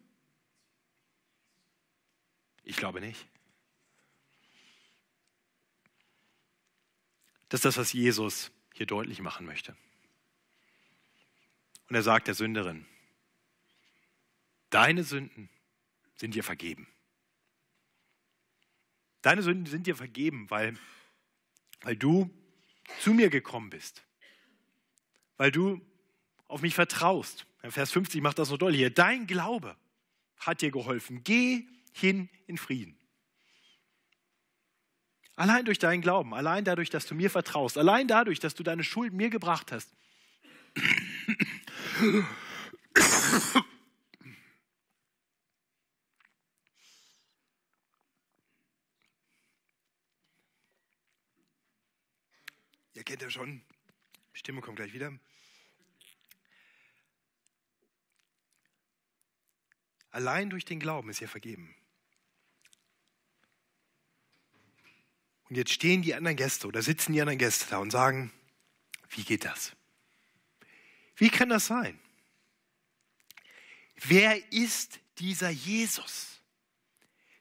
Ich 2.65 2.77
glaube 2.77 3.01
nicht. 3.01 3.25
Das 7.49 7.59
ist 7.59 7.65
das, 7.65 7.79
was 7.79 7.93
Jesus 7.93 8.51
hier 8.75 8.87
deutlich 8.87 9.21
machen 9.21 9.47
möchte. 9.47 9.77
Und 11.89 11.95
er 11.95 12.03
sagt 12.03 12.27
der 12.27 12.35
Sünderin, 12.35 12.87
deine 14.71 15.05
Sünden 15.05 15.49
sind 16.17 16.35
dir 16.35 16.45
vergeben. 16.45 16.87
Deine 19.23 19.43
Sünden 19.43 19.67
sind 19.67 19.87
dir 19.87 19.97
vergeben, 19.97 20.49
weil, 20.51 20.77
weil 21.81 21.97
du 21.97 22.31
zu 23.01 23.15
mir 23.15 23.31
gekommen 23.31 23.71
bist. 23.71 24.05
Weil 25.37 25.51
du 25.51 25.81
auf 26.47 26.63
mich 26.63 26.75
vertraust. 26.75 27.47
Vers 27.63 27.93
50 27.93 28.23
macht 28.23 28.39
das 28.39 28.49
so 28.49 28.57
deutlich. 28.57 28.93
Dein 28.95 29.27
Glaube 29.27 29.77
hat 30.39 30.61
dir 30.63 30.71
geholfen. 30.71 31.23
Geh 31.25 31.67
hin 31.93 32.29
in 32.47 32.59
Frieden. 32.59 32.97
Allein 35.37 35.65
durch 35.65 35.79
deinen 35.79 36.01
Glauben, 36.01 36.35
allein 36.35 36.65
dadurch, 36.65 36.91
dass 36.91 37.07
du 37.07 37.15
mir 37.15 37.31
vertraust, 37.31 37.79
allein 37.79 38.09
dadurch, 38.09 38.41
dass 38.41 38.57
du 38.57 38.65
deine 38.65 38.83
Schuld 38.83 39.13
mir 39.13 39.31
gebracht 39.31 39.71
hast. 39.71 39.89
Ihr 41.99 42.25
kennt 53.05 53.23
ja 53.23 53.31
schon, 53.31 53.63
Stimme 54.33 54.61
kommt 54.61 54.77
gleich 54.77 54.93
wieder. 54.93 55.13
Allein 60.11 60.51
durch 60.51 60.65
den 60.65 60.79
Glauben 60.79 61.11
ist 61.11 61.21
ihr 61.21 61.29
vergeben. 61.29 61.75
Und 65.49 65.57
jetzt 65.57 65.73
stehen 65.73 66.03
die 66.03 66.15
anderen 66.15 66.37
Gäste 66.37 66.69
oder 66.69 66.83
sitzen 66.83 67.13
die 67.13 67.21
anderen 67.21 67.39
Gäste 67.39 67.67
da 67.71 67.79
und 67.79 67.91
sagen, 67.91 68.33
wie 69.09 69.25
geht 69.25 69.45
das? 69.45 69.75
Wie 71.19 71.31
kann 71.31 71.49
das 71.49 71.67
sein? 71.67 71.99
Wer 73.97 74.53
ist 74.53 75.01
dieser 75.19 75.51
Jesus, 75.51 76.41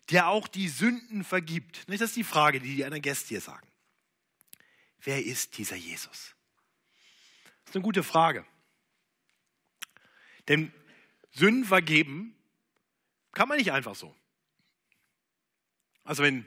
der 0.10 0.28
auch 0.28 0.48
die 0.48 0.68
Sünden 0.68 1.24
vergibt? 1.24 1.88
Das 1.88 2.02
ist 2.02 2.16
die 2.16 2.24
Frage, 2.24 2.60
die 2.60 2.76
die 2.76 2.84
anderen 2.84 3.04
Gäste 3.04 3.30
hier 3.30 3.42
sagen. 3.42 3.68
Wer 5.02 5.24
ist 5.24 5.58
dieser 5.58 5.76
Jesus? 5.76 6.36
Das 7.64 7.70
ist 7.70 7.76
eine 7.76 7.84
gute 7.84 8.04
Frage. 8.04 8.46
Denn 10.48 10.74
Sünden 11.32 11.66
vergeben 11.66 12.36
kann 13.32 13.48
man 13.48 13.58
nicht 13.58 13.72
einfach 13.72 13.96
so. 13.96 14.16
Also 16.04 16.24
wenn 16.24 16.46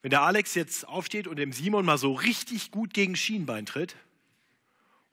wenn 0.00 0.10
der 0.10 0.22
Alex 0.22 0.54
jetzt 0.54 0.86
aufsteht 0.86 1.26
und 1.26 1.36
dem 1.36 1.52
Simon 1.52 1.84
mal 1.84 1.98
so 1.98 2.12
richtig 2.12 2.70
gut 2.70 2.94
gegen 2.94 3.16
Schienbein 3.16 3.66
tritt 3.66 3.96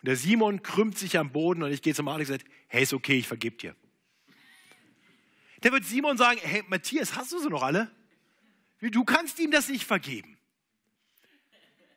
und 0.05 0.09
der 0.09 0.17
Simon 0.17 0.61
krümmt 0.61 0.99
sich 0.99 1.17
am 1.17 1.31
Boden 1.31 1.63
und 1.63 1.71
ich 1.71 1.81
gehe 1.81 1.95
zum 1.95 2.07
Alex 2.07 2.29
und 2.29 2.39
sage, 2.39 2.51
hey, 2.67 2.83
ist 2.83 2.93
okay, 2.93 3.17
ich 3.17 3.27
vergib 3.27 3.57
dir. 3.57 3.75
Der 5.63 5.71
wird 5.71 5.83
Simon 5.83 6.15
sagen, 6.15 6.39
hey, 6.43 6.63
Matthias, 6.67 7.15
hast 7.15 7.31
du 7.31 7.39
sie 7.39 7.49
noch 7.49 7.63
alle? 7.63 7.89
Du 8.81 9.03
kannst 9.03 9.39
ihm 9.39 9.49
das 9.49 9.67
nicht 9.67 9.83
vergeben. 9.83 10.37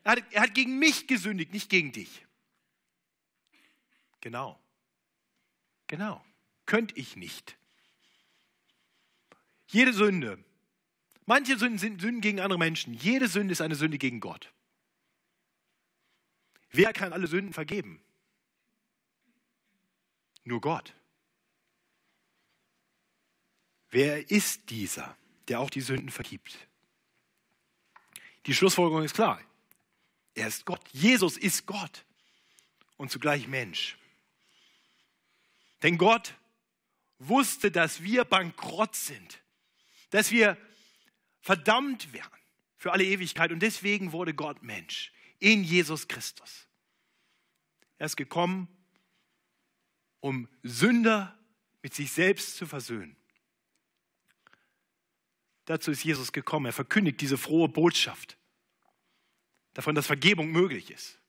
Er 0.05 0.13
hat, 0.13 0.25
er 0.31 0.41
hat 0.41 0.55
gegen 0.55 0.79
mich 0.79 1.07
gesündigt, 1.07 1.53
nicht 1.53 1.69
gegen 1.69 1.93
dich. 1.93 2.25
Genau. 4.23 4.59
Genau. 5.87 6.25
Könnte 6.65 6.97
ich 6.97 7.15
nicht. 7.15 7.59
Jede 9.67 9.93
Sünde, 9.93 10.43
Manche 11.27 11.59
Sünden 11.59 11.77
sind 11.77 12.01
Sünden 12.01 12.23
gegen 12.23 12.41
andere 12.41 12.59
Menschen. 12.59 12.95
Jede 12.95 13.29
Sünde 13.29 13.53
ist 13.53 13.61
eine 13.61 13.75
Sünde 13.75 13.99
gegen 13.99 14.19
Gott. 14.19 14.51
Wer 16.71 16.93
kann 16.93 17.13
alle 17.13 17.27
Sünden 17.27 17.53
vergeben? 17.53 18.01
Nur 20.45 20.61
Gott. 20.61 20.95
Wer 23.91 24.31
ist 24.31 24.71
dieser, 24.71 25.17
der 25.49 25.61
auch 25.61 25.71
die 25.71 25.81
Sünden 25.81 26.11
vergibt? 26.11 26.57
Die 28.47 28.55
Schlussfolgerung 28.55 29.03
ist 29.03 29.15
klar. 29.15 29.41
Er 30.35 30.49
ist 30.49 30.65
Gott. 30.65 30.81
Jesus 30.93 31.37
ist 31.37 31.67
Gott 31.67 32.05
und 32.97 33.11
zugleich 33.11 33.49
Mensch. 33.49 33.97
Denn 35.83 35.99
Gott 35.99 36.35
wusste, 37.19 37.71
dass 37.71 38.03
wir 38.03 38.25
bankrott 38.25 38.95
sind, 38.95 39.41
dass 40.11 40.31
wir 40.31 40.57
verdammt 41.41 42.13
werden 42.13 42.39
für 42.77 42.93
alle 42.93 43.05
Ewigkeit. 43.05 43.53
Und 43.53 43.61
deswegen 43.61 44.13
wurde 44.13 44.35
Gott 44.35 44.63
Mensch 44.63 45.13
in 45.39 45.65
Jesus 45.65 46.09
Christus. 46.09 46.67
Er 47.99 48.07
ist 48.07 48.17
gekommen, 48.17 48.69
um 50.21 50.49
Sünder 50.63 51.39
mit 51.83 51.95
sich 51.95 52.11
selbst 52.13 52.57
zu 52.57 52.67
versöhnen. 52.67 53.17
Dazu 55.65 55.91
ist 55.91 56.05
Jesus 56.05 56.33
gekommen. 56.33 56.67
Er 56.67 56.73
verkündigt 56.73 57.21
diese 57.21 57.39
frohe 57.39 57.69
Botschaft 57.69 58.39
davon, 59.75 59.95
dass 59.95 60.07
Vergebung 60.07 60.51
möglich 60.51 60.91
ist. 60.91 61.21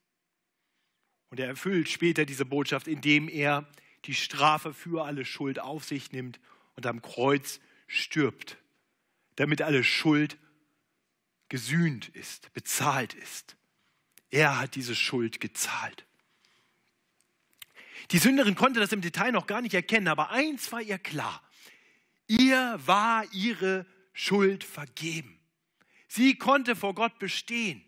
Und 1.29 1.39
er 1.39 1.47
erfüllt 1.47 1.89
später 1.89 2.25
diese 2.25 2.45
Botschaft, 2.45 2.87
indem 2.87 3.27
er 3.29 3.69
die 4.05 4.15
Strafe 4.15 4.73
für 4.73 5.05
alle 5.05 5.25
Schuld 5.25 5.59
auf 5.59 5.83
sich 5.83 6.11
nimmt 6.11 6.39
und 6.75 6.85
am 6.85 7.01
Kreuz 7.01 7.59
stirbt 7.87 8.57
damit 9.39 9.61
alle 9.61 9.85
Schuld 9.85 10.37
gesühnt 11.47 12.09
ist, 12.09 12.51
bezahlt 12.51 13.13
ist. 13.13 13.55
Er 14.29 14.59
hat 14.59 14.75
diese 14.75 14.95
Schuld 14.95 15.39
gezahlt. 15.39 16.05
Die 18.11 18.17
Sünderin 18.17 18.55
konnte 18.55 18.79
das 18.79 18.91
im 18.91 19.01
Detail 19.01 19.31
noch 19.31 19.47
gar 19.47 19.61
nicht 19.61 19.73
erkennen, 19.73 20.07
aber 20.07 20.31
eins 20.31 20.71
war 20.71 20.81
ihr 20.81 20.97
klar. 20.97 21.43
Ihr 22.27 22.79
war 22.85 23.25
ihre 23.33 23.85
Schuld 24.13 24.63
vergeben. 24.63 25.39
Sie 26.07 26.37
konnte 26.37 26.75
vor 26.75 26.95
Gott 26.95 27.19
bestehen. 27.19 27.83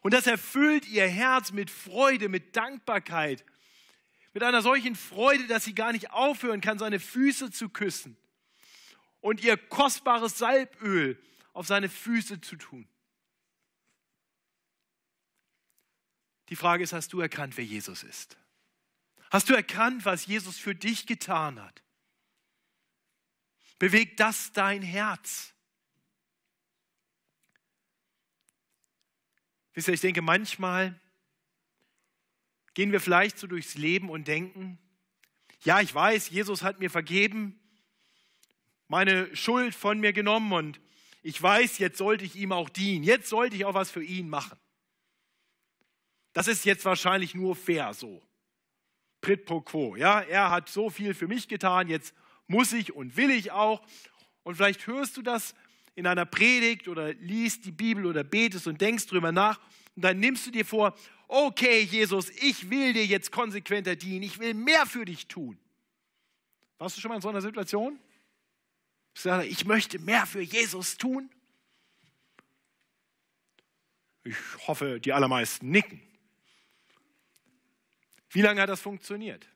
Und 0.00 0.14
das 0.14 0.26
erfüllt 0.26 0.88
ihr 0.88 1.06
Herz 1.06 1.52
mit 1.52 1.70
Freude, 1.70 2.28
mit 2.28 2.56
Dankbarkeit, 2.56 3.44
mit 4.32 4.42
einer 4.42 4.62
solchen 4.62 4.96
Freude, 4.96 5.46
dass 5.46 5.64
sie 5.64 5.74
gar 5.74 5.92
nicht 5.92 6.10
aufhören 6.10 6.60
kann, 6.60 6.78
seine 6.78 6.98
Füße 6.98 7.50
zu 7.50 7.68
küssen 7.68 8.16
und 9.20 9.42
ihr 9.42 9.56
kostbares 9.56 10.38
Salböl 10.38 11.20
auf 11.52 11.66
seine 11.66 11.88
Füße 11.88 12.40
zu 12.40 12.56
tun. 12.56 12.86
Die 16.48 16.56
Frage 16.56 16.84
ist, 16.84 16.92
hast 16.92 17.12
du 17.12 17.20
erkannt, 17.20 17.56
wer 17.56 17.64
Jesus 17.64 18.02
ist? 18.02 18.36
Hast 19.30 19.48
du 19.48 19.54
erkannt, 19.54 20.04
was 20.04 20.26
Jesus 20.26 20.58
für 20.58 20.74
dich 20.74 21.06
getan 21.06 21.62
hat? 21.62 21.82
Bewegt 23.78 24.20
das 24.20 24.52
dein 24.52 24.82
Herz? 24.82 25.54
Wisst 29.74 29.88
ihr, 29.88 29.94
ich 29.94 30.00
denke, 30.00 30.22
manchmal 30.22 31.00
gehen 32.74 32.92
wir 32.92 33.00
vielleicht 33.00 33.38
so 33.38 33.46
durchs 33.46 33.74
Leben 33.74 34.10
und 34.10 34.28
denken, 34.28 34.78
ja, 35.64 35.80
ich 35.80 35.94
weiß, 35.94 36.30
Jesus 36.30 36.62
hat 36.62 36.80
mir 36.80 36.90
vergeben, 36.90 37.58
meine 38.88 39.34
Schuld 39.34 39.74
von 39.74 40.00
mir 40.00 40.12
genommen 40.12 40.52
und 40.52 40.80
ich 41.22 41.40
weiß, 41.40 41.78
jetzt 41.78 41.98
sollte 41.98 42.24
ich 42.24 42.36
ihm 42.36 42.52
auch 42.52 42.68
dienen. 42.68 43.04
Jetzt 43.04 43.28
sollte 43.28 43.56
ich 43.56 43.64
auch 43.64 43.74
was 43.74 43.90
für 43.90 44.02
ihn 44.02 44.28
machen. 44.28 44.58
Das 46.32 46.48
ist 46.48 46.64
jetzt 46.64 46.84
wahrscheinlich 46.84 47.34
nur 47.34 47.54
fair 47.56 47.92
so. 47.94 48.22
Prit 49.20 49.44
pro 49.44 49.60
quo. 49.60 49.96
Ja, 49.96 50.20
er 50.20 50.50
hat 50.50 50.68
so 50.68 50.90
viel 50.90 51.14
für 51.14 51.28
mich 51.28 51.48
getan, 51.48 51.88
jetzt 51.88 52.14
muss 52.46 52.72
ich 52.72 52.94
und 52.94 53.16
will 53.16 53.30
ich 53.30 53.52
auch. 53.52 53.82
Und 54.42 54.56
vielleicht 54.56 54.86
hörst 54.86 55.16
du 55.16 55.22
das 55.22 55.54
in 55.94 56.06
einer 56.06 56.24
Predigt 56.24 56.88
oder 56.88 57.12
liest 57.14 57.64
die 57.64 57.70
Bibel 57.70 58.06
oder 58.06 58.24
betest 58.24 58.66
und 58.66 58.80
denkst 58.80 59.06
drüber 59.06 59.30
nach 59.30 59.60
und 59.94 60.02
dann 60.02 60.18
nimmst 60.18 60.46
du 60.46 60.50
dir 60.50 60.64
vor, 60.64 60.96
okay, 61.28 61.80
Jesus, 61.82 62.30
ich 62.30 62.70
will 62.70 62.92
dir 62.92 63.06
jetzt 63.06 63.30
konsequenter 63.30 63.94
dienen, 63.94 64.22
ich 64.22 64.38
will 64.38 64.54
mehr 64.54 64.86
für 64.86 65.04
dich 65.04 65.28
tun. 65.28 65.58
Warst 66.78 66.96
du 66.96 67.00
schon 67.00 67.10
mal 67.10 67.16
in 67.16 67.22
so 67.22 67.28
einer 67.28 67.42
Situation? 67.42 68.00
Ich 69.44 69.64
möchte 69.66 69.98
mehr 69.98 70.26
für 70.26 70.40
Jesus 70.40 70.96
tun. 70.96 71.30
Ich 74.24 74.36
hoffe, 74.66 74.98
die 74.98 75.12
allermeisten 75.12 75.70
nicken. 75.70 76.00
Wie 78.32 78.40
lange 78.40 78.60
hat 78.62 78.68
das 78.68 78.80
funktioniert? 78.80 79.46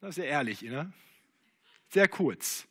Das 0.00 0.10
ist 0.10 0.18
ja 0.18 0.24
ehrlich, 0.24 0.62
ne? 0.62 0.92
Sehr 1.88 2.08
kurz. 2.08 2.66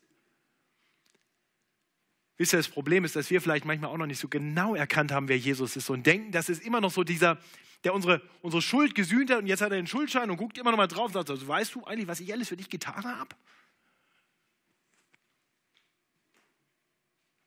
Wisst 2.38 2.54
ihr, 2.54 2.58
das 2.58 2.70
Problem 2.70 3.04
ist, 3.04 3.16
dass 3.16 3.30
wir 3.30 3.42
vielleicht 3.42 3.66
manchmal 3.66 3.92
auch 3.92 3.98
noch 3.98 4.06
nicht 4.06 4.20
so 4.20 4.30
genau 4.30 4.74
erkannt 4.74 5.12
haben, 5.12 5.28
wer 5.28 5.38
Jesus 5.38 5.76
ist 5.76 5.90
und 5.90 6.06
denken, 6.06 6.32
das 6.32 6.48
ist 6.48 6.64
immer 6.64 6.80
noch 6.80 6.92
so 6.92 7.04
dieser, 7.04 7.38
der 7.84 7.94
unsere, 7.94 8.22
unsere 8.42 8.62
Schuld 8.62 8.96
gesühnt 8.96 9.30
hat 9.30 9.40
und 9.40 9.48
jetzt 9.48 9.62
hat 9.62 9.72
er 9.72 9.78
den 9.78 9.88
Schuldschein 9.88 10.30
und 10.30 10.38
guckt 10.38 10.58
immer 10.58 10.72
noch 10.72 10.78
mal 10.78 10.88
drauf 10.88 11.08
und 11.08 11.14
sagt, 11.14 11.30
also, 11.30 11.48
weißt 11.48 11.76
du 11.76 11.84
eigentlich, 11.84 12.08
was 12.08 12.22
ich 12.22 12.32
alles 12.32 12.48
für 12.48 12.56
dich 12.56 12.70
getan 12.70 13.04
habe? 13.04 13.36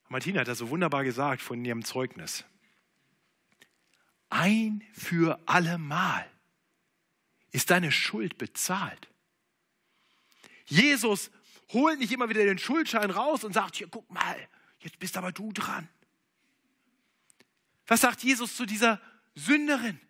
Martina 0.08 0.40
hat 0.40 0.48
das 0.48 0.58
so 0.58 0.68
wunderbar 0.68 1.04
gesagt 1.04 1.40
von 1.40 1.64
ihrem 1.64 1.84
Zeugnis. 1.84 2.44
Ein 4.32 4.82
für 4.94 5.38
allemal 5.44 6.26
ist 7.50 7.68
deine 7.68 7.92
Schuld 7.92 8.38
bezahlt. 8.38 9.10
Jesus 10.64 11.30
holt 11.68 11.98
nicht 11.98 12.12
immer 12.12 12.30
wieder 12.30 12.42
den 12.42 12.56
Schuldschein 12.56 13.10
raus 13.10 13.44
und 13.44 13.52
sagt, 13.52 13.76
hier, 13.76 13.88
guck 13.88 14.10
mal, 14.10 14.48
jetzt 14.80 14.98
bist 14.98 15.18
aber 15.18 15.32
du 15.32 15.52
dran. 15.52 15.86
Was 17.86 18.00
sagt 18.00 18.22
Jesus 18.22 18.56
zu 18.56 18.64
dieser 18.64 19.02
Sünderin? 19.34 20.00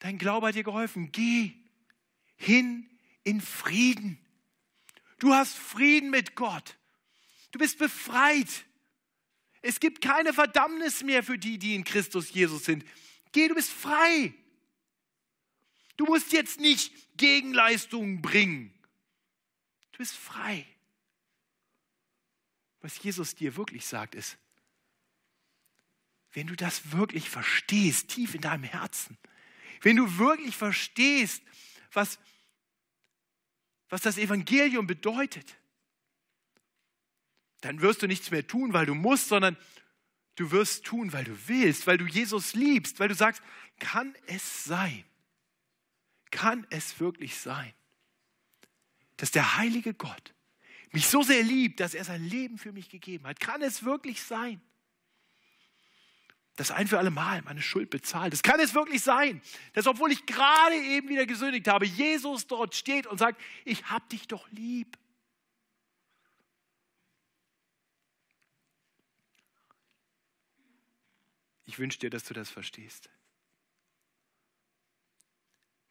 Dein 0.00 0.18
Glaube 0.18 0.48
hat 0.48 0.56
dir 0.56 0.64
geholfen. 0.64 1.12
Geh 1.12 1.52
hin 2.34 2.90
in 3.22 3.40
Frieden. 3.40 4.18
Du 5.20 5.34
hast 5.34 5.54
Frieden 5.54 6.10
mit 6.10 6.34
Gott. 6.34 6.76
Du 7.52 7.60
bist 7.60 7.78
befreit. 7.78 8.64
Es 9.62 9.78
gibt 9.78 10.00
keine 10.00 10.32
Verdammnis 10.34 11.04
mehr 11.04 11.22
für 11.22 11.38
die, 11.38 11.56
die 11.56 11.74
in 11.76 11.84
Christus 11.84 12.30
Jesus 12.30 12.64
sind. 12.64 12.84
Geh, 13.30 13.48
du 13.48 13.54
bist 13.54 13.70
frei. 13.70 14.34
Du 15.96 16.04
musst 16.04 16.32
jetzt 16.32 16.58
nicht 16.58 16.92
Gegenleistungen 17.16 18.20
bringen. 18.20 18.74
Du 19.92 19.98
bist 19.98 20.14
frei. 20.14 20.66
Was 22.80 23.00
Jesus 23.00 23.36
dir 23.36 23.54
wirklich 23.54 23.86
sagt, 23.86 24.16
ist, 24.16 24.36
wenn 26.32 26.48
du 26.48 26.56
das 26.56 26.90
wirklich 26.90 27.30
verstehst, 27.30 28.08
tief 28.08 28.34
in 28.34 28.40
deinem 28.40 28.64
Herzen, 28.64 29.16
wenn 29.82 29.96
du 29.96 30.18
wirklich 30.18 30.56
verstehst, 30.56 31.42
was, 31.92 32.18
was 33.88 34.00
das 34.00 34.18
Evangelium 34.18 34.86
bedeutet, 34.86 35.56
dann 37.62 37.80
wirst 37.80 38.02
du 38.02 38.06
nichts 38.06 38.30
mehr 38.30 38.46
tun, 38.46 38.72
weil 38.72 38.86
du 38.86 38.94
musst, 38.94 39.28
sondern 39.28 39.56
du 40.36 40.50
wirst 40.50 40.84
tun, 40.84 41.12
weil 41.12 41.24
du 41.24 41.36
willst, 41.46 41.86
weil 41.86 41.98
du 41.98 42.06
Jesus 42.06 42.54
liebst, 42.54 43.00
weil 43.00 43.08
du 43.08 43.14
sagst, 43.14 43.42
kann 43.78 44.14
es 44.26 44.64
sein? 44.64 45.04
Kann 46.30 46.66
es 46.70 47.00
wirklich 47.00 47.36
sein, 47.36 47.72
dass 49.16 49.30
der 49.30 49.56
heilige 49.56 49.94
Gott 49.94 50.34
mich 50.90 51.06
so 51.06 51.22
sehr 51.22 51.42
liebt, 51.42 51.80
dass 51.80 51.94
er 51.94 52.04
sein 52.04 52.24
Leben 52.24 52.58
für 52.58 52.72
mich 52.72 52.88
gegeben 52.88 53.26
hat? 53.26 53.40
Kann 53.40 53.62
es 53.62 53.84
wirklich 53.84 54.22
sein? 54.22 54.60
dass 56.56 56.70
ein 56.70 56.86
für 56.86 56.98
alle 56.98 57.10
Mal 57.10 57.42
meine 57.42 57.62
Schuld 57.62 57.90
bezahlt. 57.90 58.34
Es 58.34 58.42
kann 58.42 58.60
es 58.60 58.74
wirklich 58.74 59.02
sein, 59.02 59.40
dass 59.72 59.86
obwohl 59.86 60.12
ich 60.12 60.26
gerade 60.26 60.76
eben 60.76 61.08
wieder 61.08 61.26
gesündigt 61.26 61.66
habe, 61.68 61.86
Jesus 61.86 62.46
dort 62.46 62.74
steht 62.74 63.06
und 63.06 63.18
sagt, 63.18 63.40
ich 63.64 63.84
habe 63.86 64.06
dich 64.08 64.28
doch 64.28 64.46
lieb. 64.50 64.98
Ich 71.72 71.78
wünsche 71.78 71.98
dir, 71.98 72.10
dass 72.10 72.24
du 72.24 72.34
das 72.34 72.50
verstehst. 72.50 73.08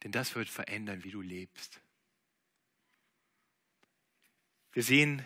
Denn 0.04 0.12
das 0.12 0.36
wird 0.36 0.48
verändern, 0.48 1.04
wie 1.04 1.10
du 1.10 1.22
lebst. 1.22 1.82
Wir 4.74 4.84
sehen 4.84 5.26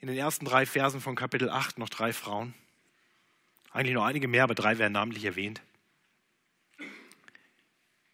in 0.00 0.08
den 0.08 0.16
ersten 0.16 0.44
drei 0.44 0.66
Versen 0.66 1.00
von 1.00 1.14
Kapitel 1.14 1.50
8 1.50 1.78
noch 1.78 1.88
drei 1.88 2.12
Frauen. 2.12 2.52
Eigentlich 3.70 3.94
noch 3.94 4.04
einige 4.04 4.26
mehr, 4.26 4.42
aber 4.42 4.56
drei 4.56 4.78
werden 4.78 4.94
namentlich 4.94 5.24
erwähnt. 5.24 5.62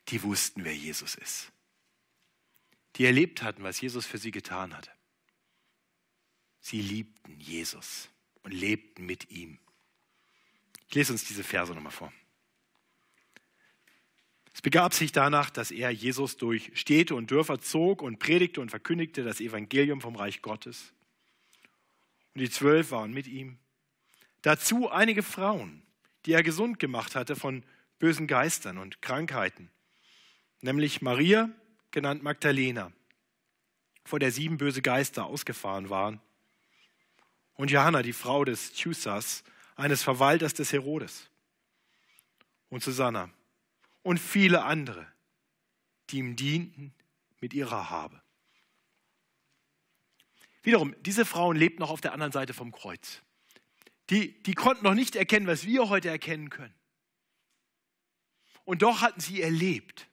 Die 0.09 0.23
wussten, 0.23 0.63
wer 0.65 0.77
Jesus 0.77 1.15
ist. 1.15 1.51
Die 2.97 3.07
erlebt 3.07 3.43
hatten, 3.43 3.63
was 3.63 3.81
Jesus 3.81 4.05
für 4.05 4.19
sie 4.19 4.31
getan 4.31 4.77
hatte. 4.77 4.93
Sie 6.61 6.83
liebten 6.83 7.41
Jesus 7.41 8.11
und 8.43 8.53
lebten 8.53 9.07
mit 9.07 9.31
ihm. 9.31 9.59
Ich 10.91 10.97
lese 10.97 11.13
uns 11.13 11.23
diese 11.23 11.45
Verse 11.45 11.73
nochmal 11.73 11.93
vor. 11.93 12.13
Es 14.53 14.61
begab 14.61 14.93
sich 14.93 15.13
danach, 15.13 15.49
dass 15.49 15.71
er 15.71 15.91
Jesus 15.91 16.37
durch 16.37 16.73
Städte 16.75 17.15
und 17.15 17.31
Dörfer 17.31 17.61
zog 17.61 18.03
und 18.03 18.19
predigte 18.19 18.61
und 18.61 18.71
verkündigte 18.71 19.23
das 19.23 19.41
Evangelium 19.41 20.01
vom 20.01 20.17
Reich 20.17 20.43
Gottes. 20.43 20.93
Und 22.35 22.41
die 22.41 22.51
zwölf 22.51 22.91
waren 22.91 23.13
mit 23.13 23.29
ihm. 23.29 23.59
Dazu 24.43 24.91
einige 24.91 25.23
Frauen, 25.23 25.81
die 26.27 26.33
er 26.33 26.43
gesund 26.43 26.81
gemacht 26.81 27.15
hatte 27.15 27.37
von 27.37 27.63
bösen 28.01 28.27
Geistern 28.27 28.77
und 28.77 29.01
Krankheiten, 29.01 29.71
nämlich 30.61 31.03
Maria, 31.03 31.51
genannt 31.93 32.25
Magdalena, 32.25 32.91
vor 34.05 34.19
der 34.19 34.33
sieben 34.33 34.59
böse 34.59 34.83
Geister 34.83 35.27
ausgefahren 35.27 35.89
waren, 35.89 36.21
und 37.55 37.71
Johanna, 37.71 38.03
die 38.03 38.13
Frau 38.13 38.45
des 38.45 38.73
Chusas, 38.73 39.45
eines 39.77 40.03
Verwalters 40.03 40.55
des 40.55 40.73
Herodes 40.73 41.31
und 42.69 42.83
Susanna 42.83 43.31
und 44.03 44.19
viele 44.19 44.65
andere, 44.65 45.07
die 46.11 46.19
ihm 46.19 46.37
dienten 46.37 46.95
mit 47.41 47.55
ihrer 47.55 47.91
Habe. 47.91 48.21
Wiederum, 50.63 50.95
diese 51.01 51.25
Frauen 51.25 51.57
lebten 51.57 51.81
noch 51.81 51.91
auf 51.91 52.01
der 52.01 52.13
anderen 52.13 52.33
Seite 52.33 52.53
vom 52.53 52.73
Kreuz. 52.73 53.23
Die, 54.11 54.43
die 54.43 54.55
konnten 54.55 54.85
noch 54.85 54.95
nicht 54.95 55.17
erkennen, 55.17 55.47
was 55.47 55.65
wir 55.65 55.89
heute 55.89 56.09
erkennen 56.09 56.51
können. 56.51 56.75
Und 58.65 58.83
doch 58.83 59.01
hatten 59.01 59.21
sie 59.21 59.41
erlebt, 59.41 60.09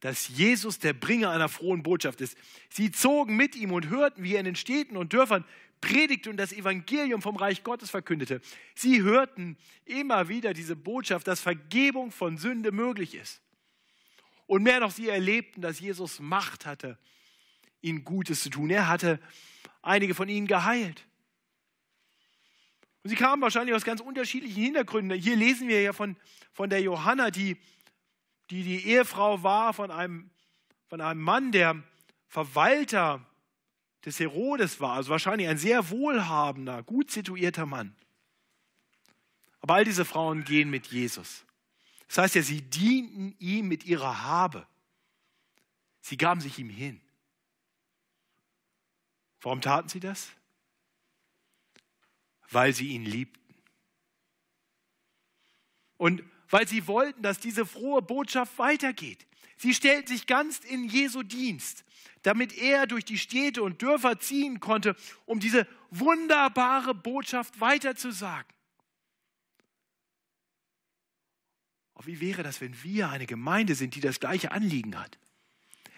dass 0.00 0.28
Jesus 0.28 0.78
der 0.78 0.92
Bringer 0.92 1.30
einer 1.30 1.48
frohen 1.48 1.82
Botschaft 1.82 2.20
ist. 2.20 2.36
Sie 2.70 2.90
zogen 2.90 3.36
mit 3.36 3.56
ihm 3.56 3.72
und 3.72 3.88
hörten, 3.88 4.22
wie 4.22 4.34
er 4.34 4.40
in 4.40 4.46
den 4.46 4.56
Städten 4.56 4.96
und 4.96 5.12
Dörfern 5.12 5.44
predigte 5.80 6.30
und 6.30 6.36
das 6.36 6.52
Evangelium 6.52 7.22
vom 7.22 7.36
Reich 7.36 7.62
Gottes 7.64 7.90
verkündete. 7.90 8.40
Sie 8.74 9.02
hörten 9.02 9.56
immer 9.84 10.28
wieder 10.28 10.54
diese 10.54 10.76
Botschaft, 10.76 11.26
dass 11.26 11.40
Vergebung 11.40 12.10
von 12.10 12.36
Sünde 12.36 12.72
möglich 12.72 13.14
ist. 13.14 13.40
Und 14.46 14.62
mehr 14.62 14.80
noch, 14.80 14.90
sie 14.90 15.08
erlebten, 15.08 15.60
dass 15.60 15.78
Jesus 15.78 16.20
Macht 16.20 16.66
hatte, 16.66 16.98
ihnen 17.80 18.04
Gutes 18.04 18.42
zu 18.42 18.50
tun. 18.50 18.70
Er 18.70 18.88
hatte 18.88 19.20
einige 19.82 20.14
von 20.14 20.28
ihnen 20.28 20.46
geheilt. 20.46 21.06
Und 23.02 23.10
sie 23.10 23.16
kamen 23.16 23.42
wahrscheinlich 23.42 23.74
aus 23.74 23.84
ganz 23.84 24.00
unterschiedlichen 24.00 24.62
Hintergründen. 24.62 25.18
Hier 25.18 25.36
lesen 25.36 25.68
wir 25.68 25.82
ja 25.82 25.92
von, 25.92 26.16
von 26.52 26.70
der 26.70 26.80
Johanna, 26.80 27.30
die, 27.30 27.56
die 28.50 28.62
die 28.62 28.86
Ehefrau 28.86 29.42
war 29.42 29.72
von 29.74 29.90
einem, 29.90 30.30
von 30.88 31.00
einem 31.00 31.20
Mann, 31.20 31.52
der 31.52 31.82
Verwalter 32.26 33.24
des 34.08 34.20
Herodes 34.20 34.80
war, 34.80 34.94
also 34.94 35.10
wahrscheinlich 35.10 35.48
ein 35.48 35.58
sehr 35.58 35.90
wohlhabender, 35.90 36.82
gut 36.82 37.10
situierter 37.10 37.66
Mann. 37.66 37.94
Aber 39.60 39.74
all 39.74 39.84
diese 39.84 40.04
Frauen 40.04 40.44
gehen 40.44 40.70
mit 40.70 40.86
Jesus. 40.86 41.44
Das 42.08 42.18
heißt 42.18 42.34
ja, 42.36 42.42
sie 42.42 42.62
dienten 42.62 43.34
ihm 43.38 43.68
mit 43.68 43.84
ihrer 43.84 44.22
Habe. 44.22 44.66
Sie 46.00 46.16
gaben 46.16 46.40
sich 46.40 46.58
ihm 46.58 46.70
hin. 46.70 47.00
Warum 49.42 49.60
taten 49.60 49.88
sie 49.88 50.00
das? 50.00 50.30
Weil 52.50 52.72
sie 52.72 52.88
ihn 52.88 53.04
liebten. 53.04 53.54
Und 55.98 56.22
weil 56.48 56.66
sie 56.66 56.86
wollten, 56.86 57.22
dass 57.22 57.38
diese 57.38 57.66
frohe 57.66 58.00
Botschaft 58.00 58.58
weitergeht. 58.58 59.27
Sie 59.58 59.74
stellten 59.74 60.08
sich 60.08 60.26
ganz 60.26 60.60
in 60.60 60.88
Jesu 60.88 61.22
Dienst 61.22 61.84
damit 62.22 62.56
er 62.56 62.86
durch 62.86 63.04
die 63.04 63.18
Städte 63.18 63.62
und 63.62 63.82
Dörfer 63.82 64.18
ziehen 64.18 64.60
konnte, 64.60 64.96
um 65.24 65.40
diese 65.40 65.66
wunderbare 65.90 66.94
Botschaft 66.94 67.60
weiterzusagen. 67.60 68.52
Oh, 71.94 72.02
wie 72.04 72.20
wäre 72.20 72.42
das, 72.42 72.60
wenn 72.60 72.82
wir 72.82 73.08
eine 73.10 73.26
Gemeinde 73.26 73.74
sind, 73.74 73.94
die 73.94 74.00
das 74.00 74.20
gleiche 74.20 74.52
Anliegen 74.52 74.98
hat? 74.98 75.18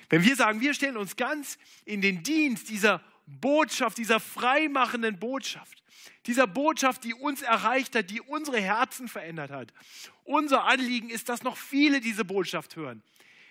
Wenn 0.08 0.24
wir 0.24 0.34
sagen, 0.34 0.60
wir 0.60 0.74
stellen 0.74 0.96
uns 0.96 1.16
ganz 1.16 1.58
in 1.84 2.00
den 2.00 2.22
Dienst 2.22 2.68
dieser 2.68 3.02
Botschaft, 3.26 3.98
dieser 3.98 4.18
freimachenden 4.18 5.18
Botschaft, 5.18 5.82
dieser 6.26 6.46
Botschaft, 6.46 7.04
die 7.04 7.14
uns 7.14 7.42
erreicht 7.42 7.94
hat, 7.94 8.10
die 8.10 8.20
unsere 8.20 8.60
Herzen 8.60 9.08
verändert 9.08 9.50
hat. 9.50 9.72
Unser 10.24 10.64
Anliegen 10.64 11.10
ist, 11.10 11.28
dass 11.28 11.42
noch 11.42 11.56
viele 11.56 12.00
diese 12.00 12.24
Botschaft 12.24 12.76
hören. 12.76 13.02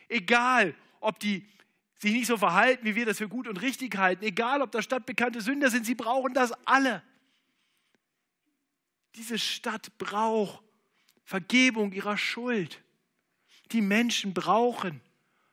Egal, 0.09 0.75
ob 0.99 1.19
die 1.19 1.45
sich 1.99 2.13
nicht 2.13 2.27
so 2.27 2.37
verhalten, 2.37 2.85
wie 2.85 2.95
wir 2.95 3.05
das 3.05 3.17
für 3.17 3.29
gut 3.29 3.47
und 3.47 3.61
richtig 3.61 3.95
halten, 3.97 4.23
egal 4.23 4.61
ob 4.61 4.71
das 4.71 4.85
stadtbekannte 4.85 5.41
Sünder 5.41 5.69
sind, 5.69 5.85
sie 5.85 5.95
brauchen 5.95 6.33
das 6.33 6.51
alle. 6.65 7.03
Diese 9.15 9.37
Stadt 9.37 9.97
braucht 9.97 10.63
Vergebung 11.23 11.91
ihrer 11.91 12.17
Schuld. 12.17 12.81
Die 13.71 13.81
Menschen 13.81 14.33
brauchen 14.33 15.01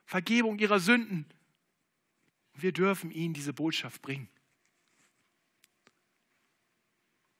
Vergebung 0.05 0.57
ihrer 0.57 0.79
Sünden. 0.79 1.25
Wir 2.53 2.71
dürfen 2.71 3.11
ihnen 3.11 3.33
diese 3.33 3.53
Botschaft 3.53 4.01
bringen. 4.01 4.29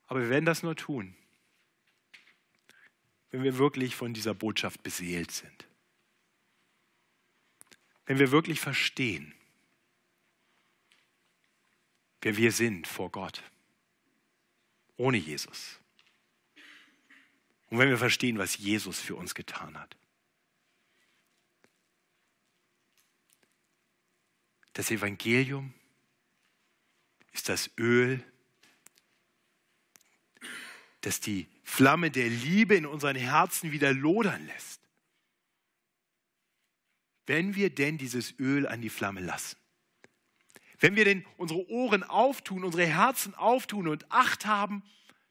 Aber 0.05 0.21
wir 0.21 0.29
werden 0.29 0.45
das 0.45 0.63
nur 0.63 0.75
tun, 0.75 1.15
wenn 3.31 3.43
wir 3.43 3.57
wirklich 3.57 3.95
von 3.95 4.13
dieser 4.13 4.33
Botschaft 4.33 4.83
beseelt 4.83 5.31
sind. 5.31 5.66
Wenn 8.07 8.19
wir 8.19 8.31
wirklich 8.31 8.59
verstehen, 8.59 9.35
wer 12.21 12.37
wir 12.37 12.51
sind 12.51 12.87
vor 12.87 13.11
Gott, 13.11 13.43
ohne 14.95 15.17
Jesus. 15.17 15.79
Und 17.69 17.79
wenn 17.79 17.89
wir 17.89 17.97
verstehen, 17.97 18.37
was 18.37 18.57
Jesus 18.57 18.99
für 18.99 19.15
uns 19.15 19.35
getan 19.35 19.77
hat. 19.77 19.95
Das 24.71 24.89
Evangelium 24.89 25.73
ist 27.33 27.49
das 27.49 27.69
Öl, 27.77 28.23
das 31.01 31.19
die 31.19 31.47
Flamme 31.63 32.09
der 32.09 32.29
Liebe 32.29 32.75
in 32.75 32.85
unseren 32.85 33.15
Herzen 33.15 33.71
wieder 33.71 33.91
lodern 33.93 34.45
lässt. 34.47 34.76
Wenn 37.27 37.55
wir 37.55 37.69
denn 37.69 37.97
dieses 37.97 38.33
Öl 38.39 38.65
an 38.67 38.81
die 38.81 38.89
Flamme 38.89 39.19
lassen. 39.19 39.57
Wenn 40.79 40.95
wir 40.95 41.05
denn 41.05 41.25
unsere 41.37 41.67
Ohren 41.69 42.03
auftun, 42.03 42.63
unsere 42.63 42.85
Herzen 42.85 43.35
auftun 43.35 43.87
und 43.87 44.09
Acht 44.11 44.45
haben 44.45 44.83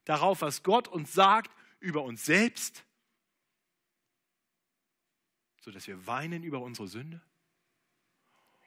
darauf, 0.04 0.42
was 0.42 0.62
Gott 0.62 0.88
uns 0.88 1.12
sagt 1.12 1.50
über 1.80 2.02
uns 2.02 2.24
selbst, 2.24 2.84
sodass 5.60 5.86
wir 5.86 6.06
weinen 6.06 6.42
über 6.42 6.60
unsere 6.60 6.86
Sünde 6.86 7.20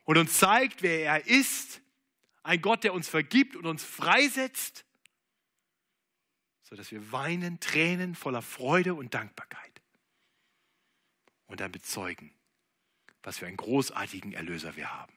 und 0.05 0.17
uns 0.17 0.38
zeigt, 0.38 0.82
wer 0.82 1.05
er 1.05 1.27
ist, 1.27 1.82
ein 2.43 2.61
Gott, 2.61 2.84
der 2.84 2.93
uns 2.93 3.07
vergibt 3.07 3.55
und 3.55 3.65
uns 3.65 3.84
freisetzt, 3.84 4.86
sodass 6.63 6.91
wir 6.91 7.11
weinen, 7.11 7.59
Tränen 7.59 8.15
voller 8.15 8.41
Freude 8.41 8.95
und 8.95 9.13
Dankbarkeit 9.13 9.82
und 11.47 11.59
dann 11.59 11.71
bezeugen, 11.71 12.34
was 13.30 13.38
für 13.38 13.45
einen 13.45 13.57
großartigen 13.57 14.34
Erlöser 14.34 14.75
wir 14.75 14.91
haben. 14.91 15.13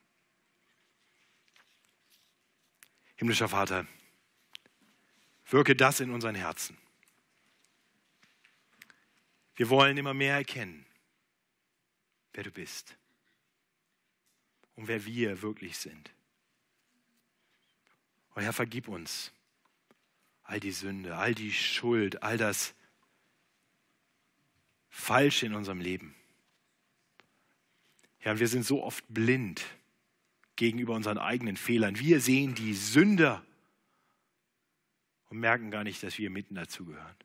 Himmlischer 3.17 3.49
Vater, 3.49 3.87
wirke 5.47 5.75
das 5.75 6.01
in 6.01 6.11
unseren 6.11 6.35
Herzen. 6.35 6.77
Wir 9.55 9.71
wollen 9.71 9.97
immer 9.97 10.13
mehr 10.13 10.35
erkennen, 10.35 10.85
wer 12.35 12.45
du 12.45 12.51
bist 12.51 12.99
und 14.75 14.89
wer 14.89 15.07
wir 15.07 15.41
wirklich 15.41 15.79
sind. 15.79 16.11
Und 18.35 18.43
Herr, 18.43 18.53
vergib 18.53 18.89
uns 18.89 19.33
all 20.43 20.61
die 20.61 20.73
Sünde, 20.73 21.17
all 21.17 21.35
die 21.35 21.51
Schuld, 21.55 22.23
all 22.23 22.37
das 22.37 22.75
Falsche 24.91 25.47
in 25.47 25.55
unserem 25.55 25.81
Leben. 25.81 26.15
Herr, 28.23 28.39
wir 28.39 28.47
sind 28.47 28.65
so 28.65 28.85
oft 28.85 29.05
blind 29.09 29.65
gegenüber 30.55 30.95
unseren 30.95 31.19
eigenen 31.19 31.57
Fehlern. 31.57 31.99
Wir 31.99 32.21
sehen 32.21 32.55
die 32.55 32.73
Sünder 32.73 33.45
und 35.29 35.41
merken 35.41 35.73
gar 35.73 35.83
nicht, 35.83 36.01
dass 36.05 36.19
wir 36.19 36.31
mitten 36.31 36.55
dazugehören. 36.55 37.17